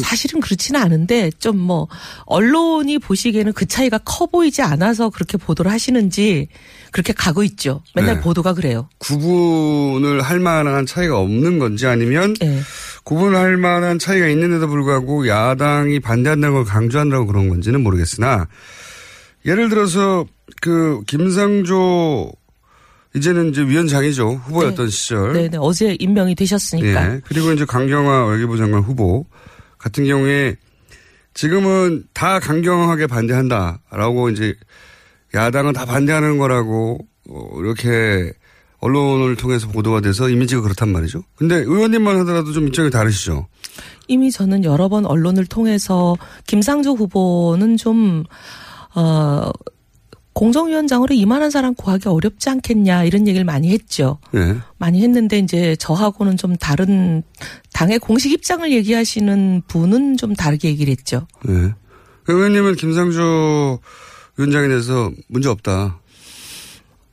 [0.00, 1.86] 사실은 그렇지는 않은데 좀 뭐
[2.24, 6.48] 언론이 보시기에는 그 차이가 커 보이지 않아서 그렇게 보도를 하시는지
[6.90, 7.82] 그렇게 가고 있죠.
[7.94, 8.20] 맨날 네.
[8.20, 8.88] 보도가 그래요.
[8.98, 12.60] 구분을 할 만한 차이가 없는 건지 아니면 예.
[13.04, 18.48] 구분할 만한 차이가 있는데도 불구하고 야당이 반대한다는 걸 강조한다고 그런 건지는 모르겠으나
[19.44, 20.24] 예를 들어서
[20.60, 22.32] 그 김상조
[23.14, 27.20] 이제는 이제 위원장이죠 후보였던 시절 네네 어제 임명이 되셨으니까 예.
[27.24, 29.26] 그리고 이제 강경화 외교부 장관 후보
[29.78, 30.56] 같은 경우에
[31.34, 34.54] 지금은 다 강경하게 반대한다라고 이제
[35.34, 38.32] 야당은 다 반대하는 거라고 어, 이렇게
[38.80, 41.22] 언론을 통해서 보도가 돼서 이미지가 그렇단 말이죠.
[41.36, 43.46] 근데 의원님만 하더라도 좀 입장이 다르시죠.
[44.08, 48.24] 이미 저는 여러 번 언론을 통해서 김상조 후보는 좀,
[48.94, 49.50] 어,
[50.32, 54.18] 공정위원장으로 이만한 사람 구하기 어렵지 않겠냐 이런 얘기를 많이 했죠.
[54.34, 54.56] 예.
[54.78, 57.22] 많이 했는데 이제 저하고는 좀 다른
[57.72, 61.26] 당의 공식 입장을 얘기하시는 분은 좀 다르게 얘기를 했죠.
[61.48, 61.74] 예.
[62.28, 63.80] 의원님은 김상조
[64.36, 65.98] 위원장에 대해서 문제 없다.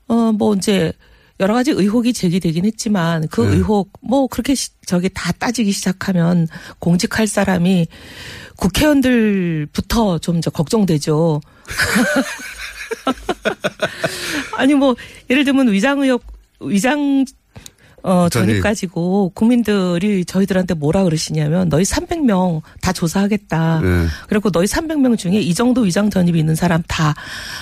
[0.08, 0.94] 어, 뭐 이제
[1.40, 3.56] 여러 가지 의혹이 제기되긴 했지만 그 네.
[3.56, 6.48] 의혹 뭐 그렇게 시- 저기 다 따지기 시작하면
[6.80, 7.88] 공직할 사람이
[8.58, 11.42] 국회의원들부터 좀 저 걱정되죠.
[14.58, 14.96] 아니 뭐
[15.30, 16.24] 예를 들면 위장 의혹
[16.62, 17.26] 위장
[18.04, 18.62] 어 전입.
[18.62, 23.82] 가지고 국민들이 저희들한테 뭐라 그러시냐면 너희 300명 다 조사하겠다.
[23.82, 24.08] 네.
[24.28, 27.16] 그리고 너희 300명 중에 이 정도 위장 전입이 있는 사람 다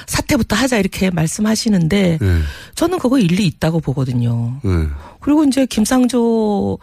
[0.08, 2.40] 사퇴부터 하자 이렇게 말씀하시는데 네.
[2.76, 4.60] 저는 그거 일리 있다고 보거든요.
[4.64, 4.72] 네.
[5.20, 6.78] 그리고 이제 김상조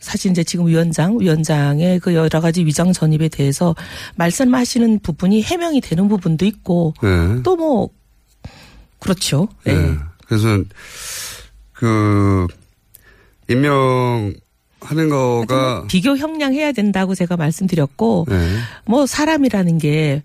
[0.00, 3.76] 사실 이제 지금 위원장, 위원장의 그 여러 가지 위장 전입에 대해서
[4.16, 7.42] 말씀하시는 부분이 해명이 되는 부분도 있고 네.
[7.42, 7.90] 또뭐
[8.98, 9.48] 그렇죠.
[9.64, 9.74] 네.
[9.74, 9.96] 예.
[10.26, 10.62] 그래서
[11.72, 12.46] 그
[13.50, 14.32] 임명
[14.80, 18.56] 하는 거가 비교 형량해야 된다고 제가 말씀드렸고 네.
[18.86, 20.22] 뭐 사람이라는 게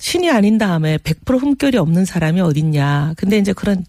[0.00, 3.14] 신이 아닌 다음에 100% 흠결이 없는 사람이 어딨냐.
[3.16, 3.84] 근데 이제 그런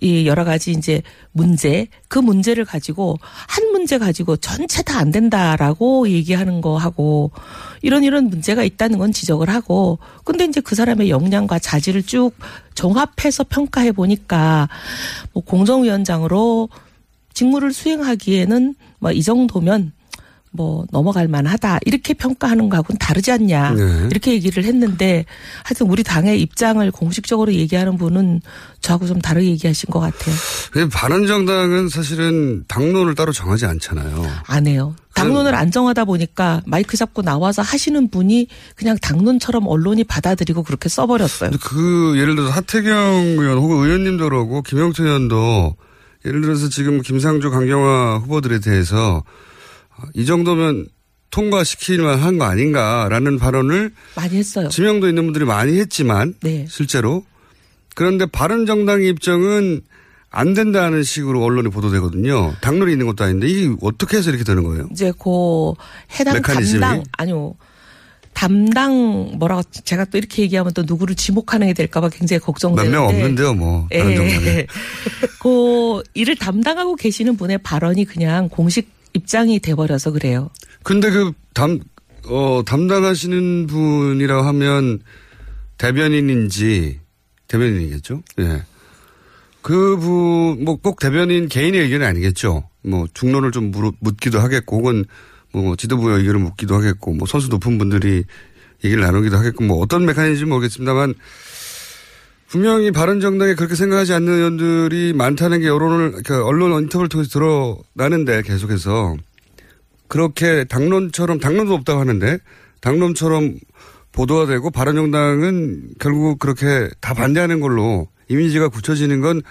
[0.00, 1.02] 이 여러 가지 이제
[1.32, 7.30] 문제, 그 문제를 가지고 한 문제 가지고 전체 다 안 된다라고 얘기하는 거 하고
[7.82, 12.32] 이런 이런 문제가 있다는 건 지적을 하고 근데 이제 그 사람의 역량과 자질을 쭉
[12.74, 14.68] 종합해서 평가해 보니까
[15.32, 16.68] 뭐 공정위원장으로
[17.38, 19.92] 직무를 수행하기에는 뭐 이 정도면
[20.50, 24.08] 뭐 넘어갈 만하다 이렇게 평가하는 거하고는 다르지 않냐 네.
[24.10, 25.24] 이렇게 얘기를 했는데
[25.62, 28.40] 하여튼 우리 당의 입장을 공식적으로 얘기하는 분은
[28.80, 30.34] 저하고 좀 다르게 얘기하신 것 같아요.
[30.74, 34.26] 왜 바른정당은 사실은 당론을 따로 정하지 않잖아요.
[34.46, 34.96] 안 해요.
[35.14, 41.50] 당론을 안 정하다 보니까 마이크 잡고 나와서 하시는 분이 그냥 당론처럼 언론이 받아들이고 그렇게 써버렸어요.
[41.60, 42.92] 그 예를 들어서 하태경
[43.38, 45.76] 의원 혹은 의원님도 그러고 김영태 의원도
[46.24, 49.22] 예를 들어서 지금 김상조 강경화 후보들에 대해서
[50.14, 50.86] 이 정도면
[51.30, 54.68] 통과시킬 만 한 거 아닌가라는 발언을 많이 했어요.
[54.68, 56.66] 지명도 있는 분들이 많이 했지만 네.
[56.68, 57.24] 실제로
[57.94, 59.82] 그런데 바른 정당의 입장은
[60.30, 62.54] 안 된다는 식으로 언론이 보도되거든요.
[62.60, 64.88] 당론이 있는 것도 아닌데 이게 어떻게 해서 이렇게 되는 거예요?
[64.92, 65.72] 이제 그
[66.18, 66.80] 해당 메커니즘이?
[66.80, 67.54] 담당 아니요.
[68.38, 73.06] 담당 뭐라고 제가 또 이렇게 얘기하면 또 누구를 지목하는 게 될까봐 굉장히 몇 걱정되는데 명
[73.08, 73.88] 없는데요, 뭐.
[73.90, 73.98] 예.
[73.98, 74.66] 바른정당에.
[75.42, 80.50] 그 일을 담당하고 계시는 분의 발언이 그냥 공식 입장이 돼버려서 그래요.
[80.84, 81.80] 근데 그 담,
[82.28, 85.00] 어, 담당하시는 분이라고 하면
[85.78, 87.00] 대변인인지
[87.48, 88.22] 대변인이겠죠?
[88.38, 88.62] 예.
[89.62, 92.68] 그분 뭐 꼭 대변인 개인의 의견이 아니겠죠.
[92.84, 95.06] 뭐 중론을 좀 물어, 묻기도 하겠고 혹은
[95.52, 98.24] 뭐 지도부의 의견을 묻기도 하겠고 뭐 선수 높은 분들이
[98.84, 101.14] 얘기를 나누기도 하겠고 뭐 어떤 메커니즘인지 모르겠습니다만
[102.48, 107.30] 분명히 바른정당에 그렇게 생각하지 않는 의원들이 많다는 게 여론을 그 언론 인터뷰를 통해서
[107.94, 109.16] 드러나는데 계속해서
[110.08, 112.38] 그렇게 당론처럼 당론도 없다고 하는데
[112.80, 113.58] 당론처럼
[114.12, 119.42] 보도가 되고 바른정당은 결국 그렇게 다 반대하는 걸로 이미지가 굳혀지는 건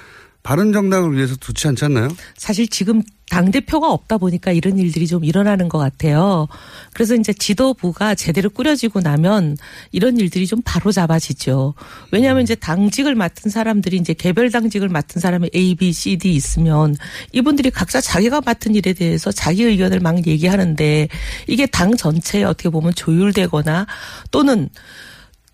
[0.42, 2.08] 바른정당을 위해서 좋지 않지 않나요?
[2.36, 6.48] 사실 지금 당 대표가 없다 보니까 이런 일들이 좀 일어나는 것 같아요.
[6.94, 9.58] 그래서 이제 지도부가 제대로 꾸려지고 나면
[9.92, 11.74] 이런 일들이 좀 바로 잡아지죠.
[12.12, 16.96] 왜냐하면 이제 당직을 맡은 사람들이 이제 개별 당직을 맡은 사람이 A, B, C, D 있으면
[17.34, 21.10] 이분들이 각자 자기가 맡은 일에 대해서 자기 의견을 막 얘기하는데
[21.48, 23.88] 이게 당 전체에 어떻게 보면 조율되거나
[24.32, 24.70] 또는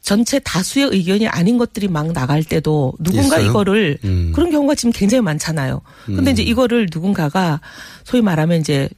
[0.03, 3.49] 전체 다수의 의견이 아닌 것들이 막 나갈 때도 누군가 있어요?
[3.49, 4.31] 이거를 음.
[4.35, 5.81] 그런 경우가 지금 굉장히 많잖아요.
[6.05, 6.33] 근데 음.
[6.33, 7.61] 이제 이거를 누군가가
[8.03, 8.89] 소위 말하면 이제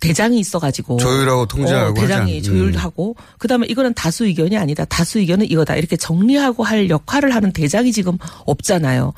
[0.00, 2.42] 대장이 있어가지고 조율하고 통제하고 어, 대장이 않- 음.
[2.42, 4.84] 조율하고 그다음에 이거는 다수 의견이 아니다.
[4.84, 5.74] 다수 의견은 이거다.
[5.74, 9.12] 이렇게 정리하고 할 역할을 하는 대장이 지금 없잖아요.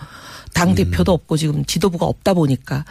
[0.54, 2.84] 당 대표도 없고 지금 지도부가 없다 보니까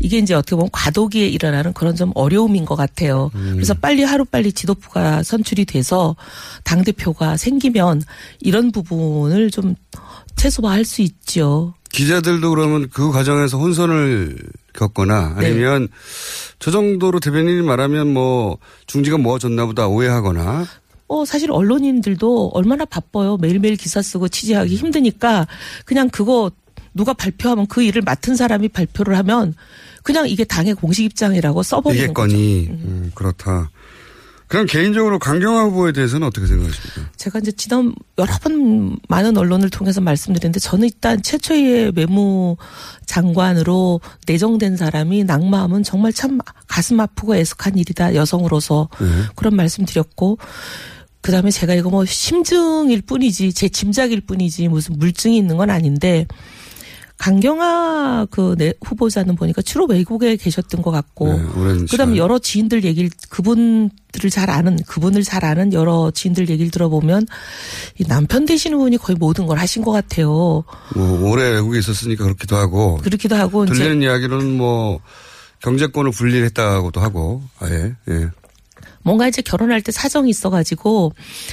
[0.00, 3.30] 이게 이제 어떻게 보면 과도기에 일어나는 그런 좀 어려움인 것 같아요.
[3.32, 6.16] 그래서 빨리 하루 빨리 지도부가 선출이 돼서
[6.64, 8.02] 당 대표가 생기면
[8.40, 9.74] 이런 부분을 좀
[10.36, 11.74] 최소화할 수 있죠.
[11.92, 14.36] 기자들도 그러면 그 과정에서 혼선을
[14.72, 15.46] 겪거나 네.
[15.46, 15.88] 아니면
[16.58, 20.66] 저 정도로 대변인이 말하면 뭐 중지가 모아졌나 보다 오해하거나
[21.06, 23.36] 어, 사실 언론인들도 얼마나 바빠요.
[23.36, 25.46] 매일매일 기사 쓰고 취재하기 힘드니까
[25.84, 26.50] 그냥 그거
[26.94, 29.54] 누가 발표하면 그 일을 맡은 사람이 발표를 하면
[30.02, 32.34] 그냥 이게 당의 공식 입장이라고 써버리는 이게 거죠.
[32.34, 33.70] 건이 음, 그렇다.
[34.46, 37.10] 그럼 개인적으로 강경화 후보에 대해서는 어떻게 생각하십니까?
[37.16, 42.56] 제가 이제 지난 여러 번 많은 언론을 통해서 말씀드렸는데 저는 일단 최초의 외무
[43.06, 46.38] 장관으로 내정된 사람이 낙마하면 정말 참
[46.68, 49.06] 가슴 아프고 애석한 일이다 여성으로서 네.
[49.34, 50.38] 그런 말씀 드렸고
[51.22, 56.26] 그다음에 제가 이거 뭐 심증일 뿐이지 제 짐작일 뿐이지 무슨 물증이 있는 건 아닌데
[57.18, 62.16] 강경화 그 내- 후보자는 보니까 주로 외국에 계셨던 것 같고 네, 그다음에.
[62.16, 67.26] 여러 지인들 얘기를 그분들을 잘 아는 그분을 잘 아는 여러 지인들 얘기를 들어보면
[67.98, 70.64] 이 남편 되시는 분이 거의 모든 걸 하신 것 같아요.
[70.94, 75.00] 뭐 오래 외국에 있었으니까 그렇기도 하고 그렇기도 하고 들리는 이야기로는 뭐
[75.62, 78.28] 경제권을 분리했다고도 하고 아예 예.
[79.04, 81.12] 뭔가 이제 결혼할 때 사정이 있어가지고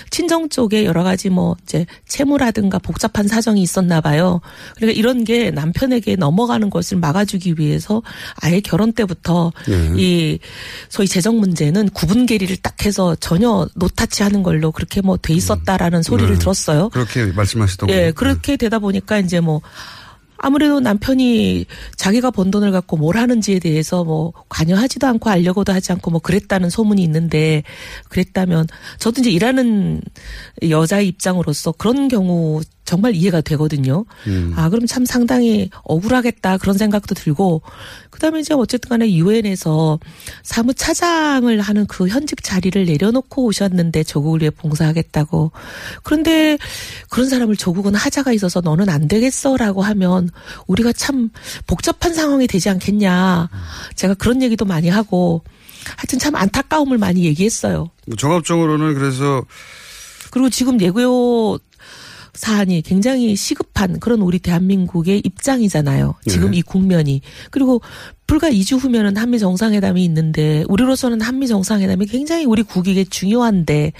[0.09, 4.41] 친정 쪽에 여러 가지 뭐 이제 채무라든가 복잡한 사정이 있었나 봐요.
[4.75, 8.01] 그러니까 이런 게 남편에게 넘어가는 것을 막아주기 위해서
[8.41, 9.91] 아예 결혼 때부터 네.
[9.95, 10.39] 이
[10.89, 16.33] 소위 재정 문제는 구분 계리를 딱 해서 전혀 노타치하는 걸로 그렇게 뭐 돼 있었다라는 소리를
[16.33, 16.39] 네.
[16.39, 16.89] 들었어요.
[16.89, 17.95] 그렇게 말씀하시더군요.
[17.95, 19.61] 예, 그렇게 되다 보니까 이제 뭐
[20.43, 21.65] 아무래도 남편이
[21.97, 26.71] 자기가 번 돈을 갖고 뭘 하는지에 대해서 뭐 관여하지도 않고 알려고도 하지 않고 뭐 그랬다는
[26.71, 27.61] 소문이 있는데
[28.09, 28.65] 그랬다면
[28.97, 30.01] 저도 이제 일하는
[30.67, 32.61] 여자의 입장으로서 그런 경우
[32.91, 34.03] 정말 이해가 되거든요.
[34.27, 34.51] 음.
[34.57, 37.61] 아, 그럼 참 상당히 억울하겠다 그런 생각도 들고
[38.09, 39.97] 그다음에 이제 어쨌든 간에 유엔에서
[40.43, 45.53] 사무 차장을 하는 그 현직 자리를 내려놓고 오셨는데 조국을 위해 봉사하겠다고
[46.03, 46.57] 그런데
[47.09, 50.29] 그런 사람을 조국은 하자가 있어서 너는 안 되겠어라고 하면
[50.67, 51.29] 우리가 참
[51.67, 53.47] 복잡한 상황이 되지 않겠냐
[53.95, 55.43] 제가 그런 얘기도 많이 하고
[55.95, 57.89] 하여튼 참 안타까움을 많이 얘기했어요.
[58.05, 59.45] 뭐 종합적으로는 그래서
[60.31, 61.57] 그리고 지금 예고요
[62.33, 66.15] 사안이 굉장히 시급한 그런 우리 대한민국의 입장이잖아요.
[66.27, 66.57] 지금 네.
[66.57, 67.21] 이 국면이.
[67.49, 67.81] 그리고
[68.25, 73.91] 불과 2주 후면은 한미 정상회담이 있는데 우리로서는 한미 정상회담이 굉장히 우리 국익에 중요한데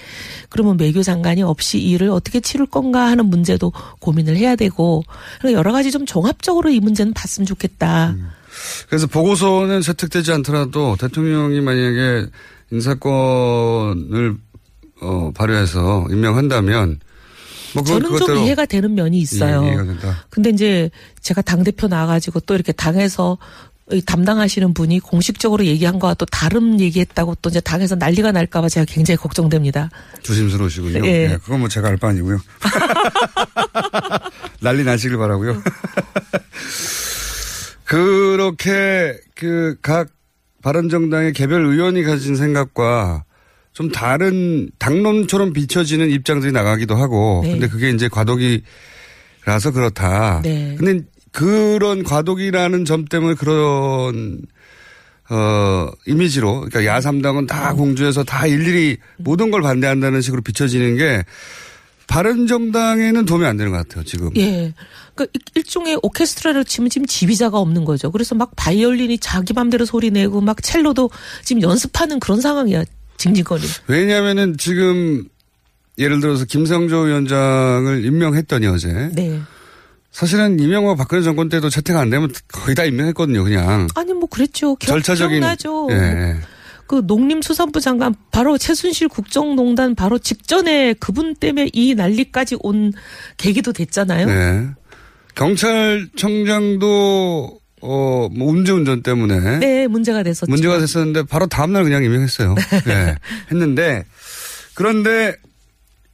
[0.48, 3.70] 그러면 외교 장관이 없이 이 일을 어떻게 치룰 건가 하는 문제도
[4.00, 5.04] 고민을 해야 되고
[5.38, 8.16] 그러니까 여러 가지 좀 종합적으로 이 문제는 봤으면 좋겠다.
[8.88, 12.26] 그래서 보고서는 채택되지 않더라도 대통령이 만약에
[12.70, 14.36] 인사권을
[15.02, 17.00] 어, 발휘해서 임명한다면
[17.74, 19.62] 뭐 저는 좀 이해가 되는 면이 있어요.
[19.64, 20.24] 예, 이해가 된다.
[20.30, 23.38] 근데 이제 제가 당 대표 나와가지고 또 이렇게 당에서
[23.90, 28.86] 이 담당하시는 분이 공식적으로 얘기한 거와 또 다른 얘기했다고 또 이제 당에서 난리가 날까봐 제가
[28.88, 29.90] 굉장히 걱정됩니다.
[30.22, 31.04] 조심스러우시군요.
[31.06, 31.32] 예.
[31.32, 32.38] 예, 그건 뭐 제가 알 바 아니고요.
[34.60, 35.60] 난리 나시길 바라고요.
[37.84, 40.08] 그렇게 그 각
[40.62, 43.24] 바른정당의 개별 의원이 가진 생각과
[43.72, 47.52] 좀 다른 당론처럼 비춰지는 입장들이 나가기도 하고 네.
[47.52, 50.42] 근데 그게 이제 과도기라서 그렇다.
[50.42, 50.76] 네.
[50.78, 54.42] 근데 그런 과도기라는 점 때문에 그런
[55.30, 61.24] 어, 이미지로, 그러니까 야삼당은 다 공주해서 다 일일이 모든 걸 반대한다는 식으로 비춰지는 게
[62.06, 64.30] 바른 정당에는 도움이 안 되는 것 같아요, 지금.
[64.36, 64.74] 예.
[65.14, 68.10] 그 일종의 오케스트라를 치면 지금 지휘자가 없는 거죠.
[68.10, 71.10] 그래서 막 바이올린이 자기 맘대로 소리 내고 막 첼로도
[71.42, 72.84] 지금 연습하는 그런 상황이야.
[73.22, 73.62] 징징거리.
[73.86, 75.24] 왜냐하면은 지금
[75.98, 79.10] 예를 들어서 김성조 위원장을 임명했더니 어제.
[79.14, 79.40] 네.
[80.10, 83.86] 사실은 이명박 박근혜 정권 때도 채택 안 되면 거의 다 임명했거든요, 그냥.
[83.94, 84.74] 아니 뭐 그랬죠.
[84.76, 85.40] 기억, 절차적인.
[85.40, 85.88] 기억나죠.
[85.90, 86.36] 예.
[86.86, 92.92] 그 농림수산부 장관 바로 최순실 국정농단 바로 직전에 그분 때문에 이 난리까지 온
[93.38, 94.26] 계기도 됐잖아요.
[94.26, 94.68] 네.
[95.34, 100.50] 경찰청장도 어, 뭐 음주운전 때문에 네, 문제가 됐었죠.
[100.50, 102.54] 문제가 됐었는데 바로 다음날 그냥 임명했어요.
[102.86, 103.16] 네.
[103.50, 104.04] 했는데
[104.74, 105.36] 그런데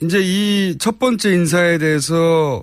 [0.02, 2.62] 이제 이 첫 번째 인사에 대해서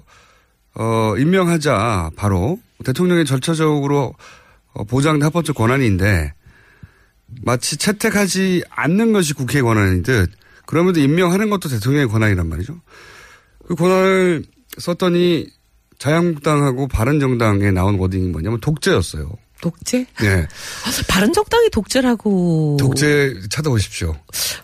[0.74, 4.14] 어, 임명하자 바로 대통령의 절차적으로
[4.74, 6.34] 어, 보장된 합법적 권한인데
[7.44, 10.32] 마치 채택하지 않는 것이 국회의 권한이듯
[10.66, 12.80] 그러면도 임명하는 것도 대통령의 권한이란 말이죠.
[13.68, 14.44] 그 권한을
[14.78, 15.48] 썼더니
[15.98, 19.32] 자유한국당하고 바른정당에 나온 워딩이 뭐냐면 독재였어요.
[19.62, 20.06] 독재?
[20.22, 20.48] 네.
[21.08, 22.78] 바른정당이 독재라고.
[22.80, 24.16] 독재 찾아보십시오.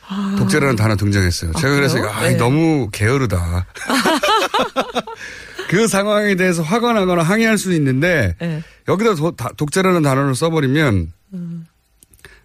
[0.07, 0.35] 아.
[0.37, 1.51] 독재라는 단어 등장했어요.
[1.55, 1.97] 아, 제가 그래서?
[2.07, 2.35] 아, 네.
[2.35, 3.65] 너무 게으르다.
[5.69, 8.61] 그 상황에 대해서 화가 나거나 항의할 수는 있는데 네.
[8.87, 11.65] 여기다 도- 다- 독재라는 단어를 써버리면 음.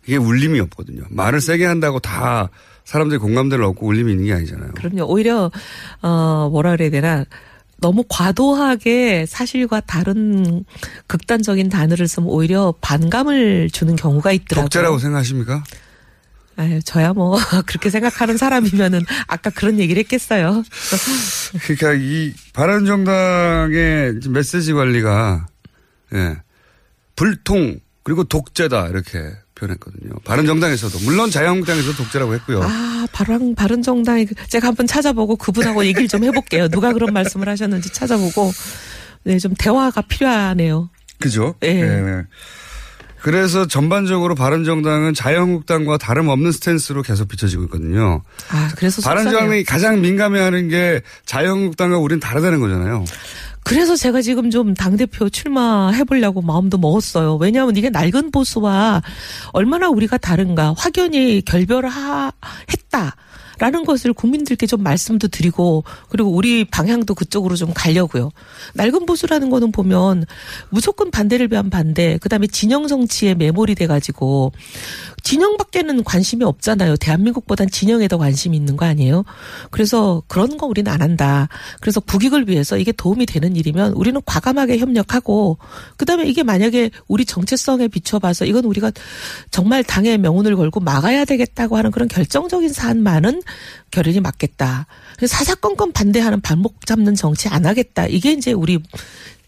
[0.06, 1.02] 이게 울림이 없거든요.
[1.10, 2.48] 말을 세게 한다고 다
[2.84, 4.70] 사람들이 공감대를 얻고 울림이 있는 게 아니잖아요.
[4.76, 5.04] 그럼요.
[5.10, 5.50] 오히려
[6.02, 7.24] 어 뭐라 그래야 되나
[7.78, 10.64] 너무 과도하게 사실과 다른
[11.06, 14.64] 극단적인 단어를 쓰면 오히려 반감을 주는 경우가 있더라고요.
[14.68, 15.62] 독재라고 생각하십니까?
[16.56, 20.64] 아유, 저야 뭐 그렇게 생각하는 사람이면은 아까 그런 얘기를 했겠어요.
[21.64, 25.46] 그러니까 이 바른정당의 메시지 관리가
[26.14, 26.36] 예
[27.14, 29.18] 불통 그리고 독재다 이렇게
[29.56, 30.12] 표현했거든요.
[30.24, 32.60] 바른정당에서도 물론 자유한국당에서 도 독재라고 했고요.
[32.62, 36.68] 아, 바른 바른 정당이 제가 한번 찾아보고 그분하고 얘기를 좀 해볼게요.
[36.68, 38.52] 누가 그런 말씀을 하셨는지 찾아보고
[39.24, 40.90] 네, 좀 대화가 필요하네요.
[41.18, 41.54] 그죠?
[41.62, 41.72] 예.
[41.72, 42.22] 네.
[43.22, 48.22] 그래서 전반적으로 바른정당은 자유한국당과 다름없는 스탠스로 계속 비춰지고 있거든요.
[48.50, 49.64] 아, 그래서 바른정당이.
[49.64, 53.04] 가장 민감해하는 게 자유한국당과 우리는 다르다는 거잖아요.
[53.66, 57.34] 그래서 제가 지금 좀 당대표 출마해보려고 마음도 먹었어요.
[57.34, 59.02] 왜냐하면 이게 낡은 보수와
[59.52, 62.30] 얼마나 우리가 다른가 확연히 결별을 하,
[62.72, 63.16] 했다.
[63.58, 68.30] 라는 것을 국민들께 좀 말씀도 드리고 그리고 우리 방향도 그쪽으로 좀 가려고요.
[68.74, 70.26] 낡은 보수라는 거는 보면
[70.70, 74.52] 무조건 반대를 위한 반대, 그다음에 진영 정치에 매몰이 돼 가지고
[75.22, 76.96] 진영밖에는 관심이 없잖아요.
[76.96, 79.24] 대한민국보단 진영에 더 관심이 있는 거 아니에요?
[79.70, 81.48] 그래서 그런 거 우리는 안 한다.
[81.80, 85.58] 그래서 국익을 위해서 이게 도움이 되는 일이면 우리는 과감하게 협력하고
[85.96, 88.92] 그다음에 이게 만약에 우리 정체성에 비춰봐서 이건 우리가
[89.50, 93.42] 정말 당의 명운을 걸고 막아야 되겠다고 하는 그런 결정적인 사안만은
[93.90, 94.86] 결연이 맞겠다.
[95.26, 98.06] 사사건건 반대하는 발목 잡는 정치 안 하겠다.
[98.06, 98.78] 이게 이제 우리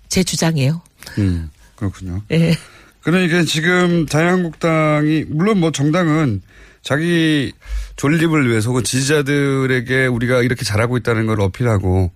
[0.09, 0.81] 제 주장이에요.
[1.19, 2.23] 음, 그렇군요.
[2.31, 2.55] 예.
[3.01, 6.43] 그러니까 지금 자유한국당이 물론 뭐 정당은
[6.83, 7.53] 자기
[7.97, 12.13] 존립을 위해서 혹은 지지자들에게 우리가 이렇게 잘하고 있다는 걸 어필하고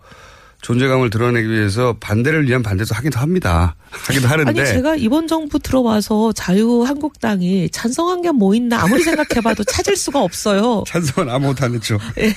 [0.63, 3.75] 존재감을 드러내기 위해서 반대를 위한 반대도 하기도 합니다.
[3.91, 9.95] 하기도 하는데 아니 제가 이번 정부 들어와서 자유한국당이 찬성한 게 뭐 있나 아무리 생각해봐도 찾을
[9.97, 10.85] 수가 없어요.
[10.89, 11.99] 찬성은 아무것도 안 했죠.
[12.19, 12.33] 예.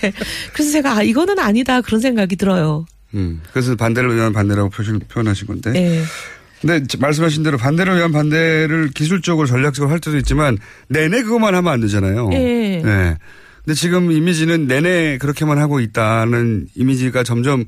[0.53, 2.86] 그래서 제가 아 이거는 아니다 그런 생각이 들어요.
[3.13, 5.71] 음, 그래서 반대를 위한 반대라고 표현, 표현하신 건데.
[5.76, 6.03] 예.
[6.61, 10.57] 근데 말씀하신 대로 반대를 위한 반대를 기술적으로 전략적으로 할 때도 있지만
[10.89, 12.30] 내내 그것만 하면 안 되잖아요.
[12.34, 12.82] 예.
[12.84, 13.17] 네.
[13.63, 17.65] 근데 지금 이미지는 내내 그렇게만 하고 있다는 이미지가 점점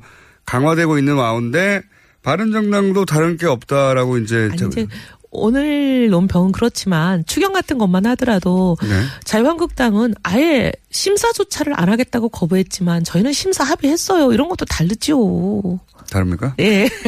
[0.48, 1.82] 강화되고 있는 와운데
[2.22, 4.86] 바른정당도 다른 게 없다라고 이제, 아니 이제
[5.30, 8.88] 오늘 논평은 그렇지만 추경 같은 것만 하더라도 네.
[9.24, 14.32] 자유한국당은 아예 심사조차를 안 하겠다고 거부했지만 저희는 심사 합의했어요.
[14.32, 15.78] 이런 것도 다르죠.
[16.10, 16.54] 다릅니까?
[16.60, 16.88] 예.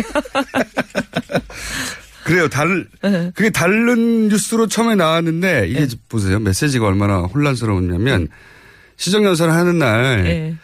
[2.25, 2.49] 그래요.
[2.49, 3.33] 달 네.
[3.35, 6.39] 그게 다른 뉴스로 처음에 나왔는데 이게 보세요.
[6.39, 8.29] 메시지가 얼마나 혼란스러웠냐면
[8.99, 10.57] 시정연설을 하는 날 예.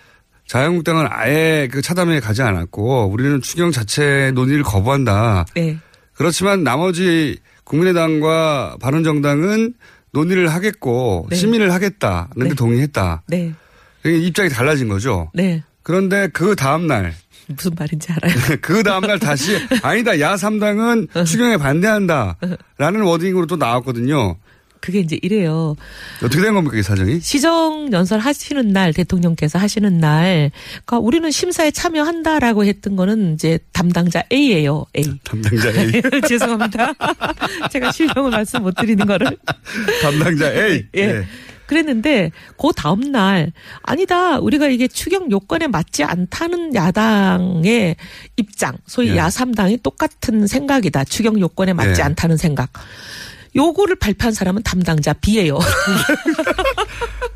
[0.47, 5.45] 자유한국당은 아예 그 차담에 가지 않았고 우리는 추경 자체 논의를 거부한다.
[5.57, 5.79] 예.
[6.15, 9.75] 그렇지만 나머지 국민의당과 바른정당은
[10.13, 11.37] 논의를 하겠고 네.
[11.37, 12.55] 심의를 하겠다는 데 네.
[12.55, 13.23] 동의했다.
[13.27, 13.53] 네.
[14.05, 15.31] 입장이 달라진 거죠.
[15.35, 15.63] 네.
[15.83, 17.13] 그런데 그 다음 날,
[17.49, 18.35] 무슨 말인지 알아요.
[18.63, 24.37] 그 다음 날 다시 아니다 야 3당은 추경에 반대한다라는 워딩으로 또 나왔거든요.
[24.81, 25.77] 그게 이제 이래요.
[26.23, 27.21] 어떻게 된 겁니까, 이 사정이?
[27.21, 30.51] 시정 연설 하시는 날 대통령께서 하시는 날,
[30.85, 34.87] 그러니까 우리는 심사에 참여한다라고 했던 거는 이제 담당자 A예요.
[34.97, 35.05] A.
[35.25, 36.03] 담당자 A.
[36.29, 36.93] 죄송합니다.
[37.71, 39.37] 제가 실명을 말씀 못 드리는 거를.
[40.03, 40.85] 담당자 A.
[40.95, 41.07] 예.
[41.07, 41.27] 네.
[41.67, 43.53] 그랬는데 그 다음 날
[43.83, 47.97] 아니다 우리가 이게 추경 요건에 맞지 않다는 야당의
[48.37, 49.17] 입장 소위 예.
[49.17, 52.05] 야삼당이 똑같은 생각이다 추경 요건에 맞지 예.
[52.05, 52.71] 않다는 생각
[53.57, 55.59] 요거를 발표한 사람은 담당자 B예요.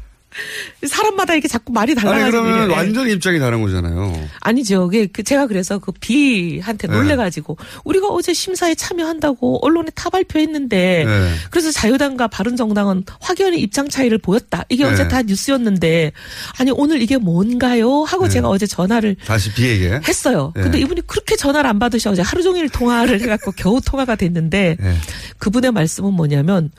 [0.86, 2.74] 사람마다 이게 자꾸 말이 아니, 달라가지고 그러면 이래.
[2.74, 4.28] 완전 입장이 다른 거잖아요.
[4.40, 4.90] 아니죠.
[5.12, 6.94] 그 제가 그래서 그 B한테 네.
[6.94, 11.34] 놀래가지고 우리가 어제 심사에 참여한다고 언론에 타 발표했는데 네.
[11.50, 14.64] 그래서 자유당과 바른정당은 확연히 입장 차이를 보였다.
[14.70, 14.90] 이게 네.
[14.90, 16.12] 어제 다 뉴스였는데
[16.58, 18.04] 아니 오늘 이게 뭔가요?
[18.04, 18.30] 하고 네.
[18.30, 20.00] 제가 어제 전화를 다시 B에게.
[20.08, 20.52] 했어요.
[20.56, 20.62] 네.
[20.62, 24.96] 근데 이분이 그렇게 전화를 안 받으셔 어제 하루 종일 통화를 해갖고 겨우 통화가 됐는데 네.
[25.38, 26.70] 그분의 말씀은 뭐냐면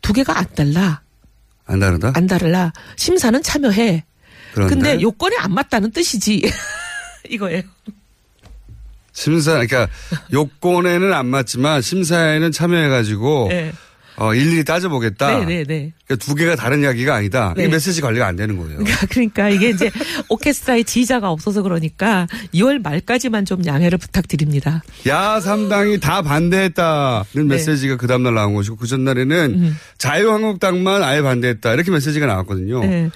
[0.00, 1.00] 두 개가 안 달라.
[1.66, 2.12] 안 다르다?
[2.14, 2.72] 안 다르라.
[2.96, 4.04] 심사는 참여해.
[4.54, 6.42] 그런데, 근데 요건에 안 맞다는 뜻이지.
[7.28, 7.62] 이거예요.
[9.12, 9.88] 심사, 그러니까
[10.32, 13.72] 요건에는 안 맞지만 심사에는 참여해가지고 네.
[14.16, 15.40] 어, 일일이 따져보겠다.
[15.40, 15.92] 네네네.
[16.06, 17.52] 그러니까 두 개가 다른 이야기가 아니다.
[17.56, 17.72] 이게 네.
[17.72, 18.78] 메시지 관리가 안 되는 거예요.
[19.10, 19.90] 그러니까 이게 이제
[20.28, 24.82] 오케스트라의 지휘자가 없어서 그러니까 2월 말까지만 좀 양해를 부탁드립니다.
[25.06, 27.42] 야 3당이 다 반대했다는 네.
[27.44, 32.80] 메시지가 그 다음날 나온 것이고 그 전날에는 자유한국당만 아예 반대했다 이렇게 메시지가 나왔거든요.
[32.80, 33.10] 네.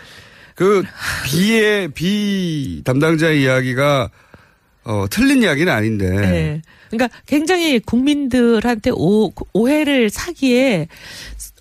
[0.54, 0.82] 그
[1.24, 4.10] B의 B 담당자의 이야기가
[4.84, 6.62] 어, 틀린 이야기는 아닌데 네.
[6.90, 10.88] 그러니까 굉장히 국민들한테 오, 오해를 사기에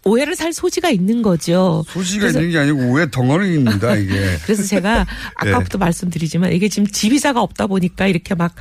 [0.05, 1.84] 오해를 살 소지가 있는 거죠.
[1.89, 4.38] 소지가 그래서- 있는 게 아니고 오해 덩어리입니다 이게.
[4.43, 5.05] 그래서 제가
[5.36, 8.55] 아까부터 말씀드리지만 이게 지금 지휘자가 없다 보니까 이렇게 막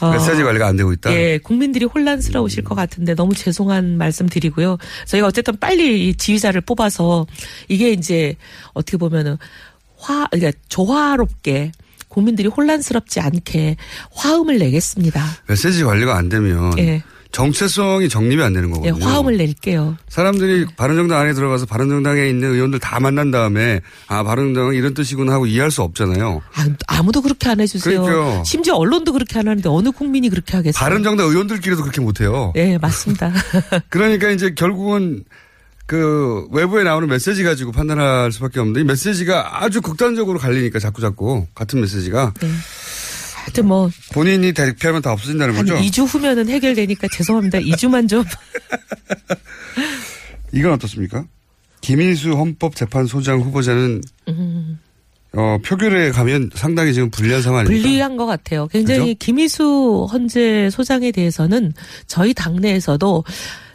[0.00, 1.12] 어, 메시지 관리가 안 되고 있다.
[1.12, 4.76] 예, 국민들이 혼란스러우실 것 같은데 너무 죄송한 말씀 드리고요.
[5.06, 7.26] 저희가 어쨌든 빨리 이 지휘자를 뽑아서
[7.68, 8.36] 이게 이제
[8.74, 9.36] 어떻게 보면은
[9.96, 11.72] 화, 그러니까 조화롭게
[12.14, 13.76] 국민들이 혼란스럽지 않게
[14.12, 15.20] 화음을 내겠습니다.
[15.48, 17.02] 메시지 관리가 안 되면 예.
[17.32, 19.04] 정체성이 정립이 안 되는 예, 거거든요.
[19.04, 19.96] 화음을 낼게요.
[20.08, 25.46] 사람들이 바른정당 안에 들어가서 바른정당에 있는 의원들 다 만난 다음에 아 바른정당은 이런 뜻이구나 하고
[25.46, 26.40] 이해할 수 없잖아요.
[26.86, 28.02] 아, 무도 그렇게 안 해주세요.
[28.02, 28.44] 그러니까요.
[28.44, 30.80] 심지어 언론도 그렇게 안 하는데 어느 국민이 그렇게 하겠어요?
[30.80, 32.52] 바른정당 의원들끼리도 그렇게 못해요.
[32.54, 33.32] 예, 맞습니다.
[33.90, 35.24] 그러니까 이제 결국은
[35.86, 41.46] 그 외부에 나오는 메시지 가지고 판단할 수밖에 없는데 이 메시지가 아주 극단적으로 갈리니까 자꾸 자꾸
[41.54, 42.32] 같은 메시지가
[43.44, 45.78] 하여튼 뭐 본인이 대표하면 다 없어진다는 한 거죠.
[45.78, 47.58] 2주 후면은 해결되니까 죄송합니다.
[47.58, 48.24] 2주만 좀.
[50.52, 51.24] 이건 어떻습니까?
[51.82, 54.78] 김인수 헌법재판소장 후보자는 음,
[55.36, 57.82] 어, 표결에 가면 상당히 지금 불리한 상황입니다.
[57.82, 58.66] 불리한 것 같아요.
[58.68, 61.74] 굉장히 김희수 헌재 소장에 대해서는
[62.06, 63.24] 저희 당내에서도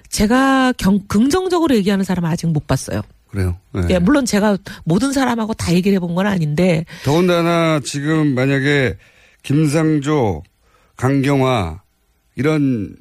[0.10, 3.02] 제가 경, 긍정적으로 얘기하는 사람은 아직 못 봤어요.
[3.30, 3.58] 그래요.
[3.74, 3.82] 네.
[3.92, 8.98] 예, 물론 제가 모든 사람하고 다 얘기를 해본 건 아닌데 더군다나 지금 만약에
[9.44, 10.42] 김상조,
[10.96, 11.82] 강경화
[12.36, 12.96] 이런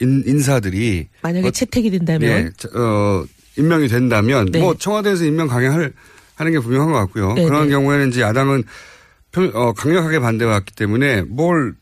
[0.00, 3.24] 인, 인사들이 만약에 어, 채택이 된다면 예, 저, 어,
[3.56, 4.60] 임명이 된다면 네.
[4.60, 5.92] 뭐 청와대에서 임명 강행할
[6.34, 7.32] 하는 게 분명한 것 같고요.
[7.34, 7.70] 네, 그런 네.
[7.70, 8.64] 경우에는 이제 야당은
[9.32, 11.74] 표- 어, 강력하게 반대해왔기 때문에 뭘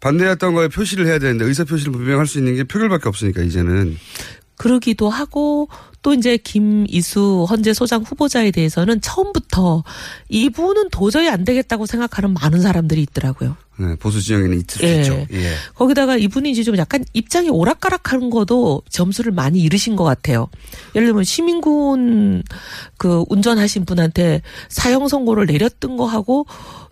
[0.00, 3.96] 반대했던 거에 표시를 해야 되는데 의사 표시를 분명할 수 있는 게 표결밖에 없으니까 이제는
[4.56, 5.68] 그러기도 하고
[6.02, 9.82] 또 이제 김이수 헌재 소장 후보자에 대해서는 처음부터
[10.28, 13.56] 이분은 도저히 안 되겠다고 생각하는 많은 사람들이 있더라고요.
[13.78, 15.00] 네, 보수 진영에는 있을 수 예.
[15.00, 15.26] 있죠.
[15.32, 15.52] 예.
[15.74, 20.48] 거기다가 이분이 이제 좀 약간 입장이 오락가락하는 것도 점수를 많이 잃으신 것 같아요.
[20.94, 22.42] 예를 들면 시민군
[22.96, 26.46] 그 운전하신 분한테 사형 선고를 내렸던 거 하고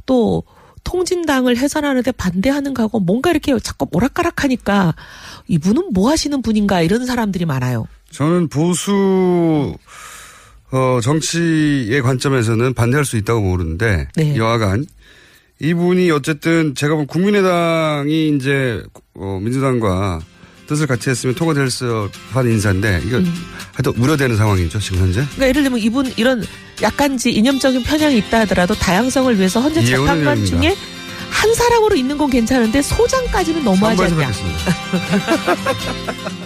[0.05, 0.43] 또
[0.85, 4.95] 통진당을 해산하는데 반대하는 거하고 뭔가 이렇게 자꾸 오락가락하니까
[5.49, 7.87] 이분은 뭐 하시는 분인가 이런 사람들이 많아요.
[8.11, 9.75] 저는 보수
[10.71, 14.37] 어, 정치의 관점에서는 반대할 수 있다고 모르는데 네.
[14.37, 14.87] 여하간
[15.61, 18.83] 이분이 어쨌든 제가 보면 국민의당이 이제
[19.15, 20.21] 어, 민주당과
[20.67, 22.11] 뜻을 같이 했으면 통과될 수한
[22.47, 23.35] 인사인데 이거 음.
[23.73, 25.21] 하여튼 우려되는 상황이죠 지금 현재.
[25.21, 26.45] 그러니까 예를 들면 이분 이런
[26.83, 30.47] 약간지 이념적인 편향이 있다 하더라도 다양성을 위해서 헌재 이해훈 재판관.
[30.47, 30.77] 중에
[31.31, 34.31] 한 사람으로 있는 건 괜찮은데 소장까지는 너무하지 않냐.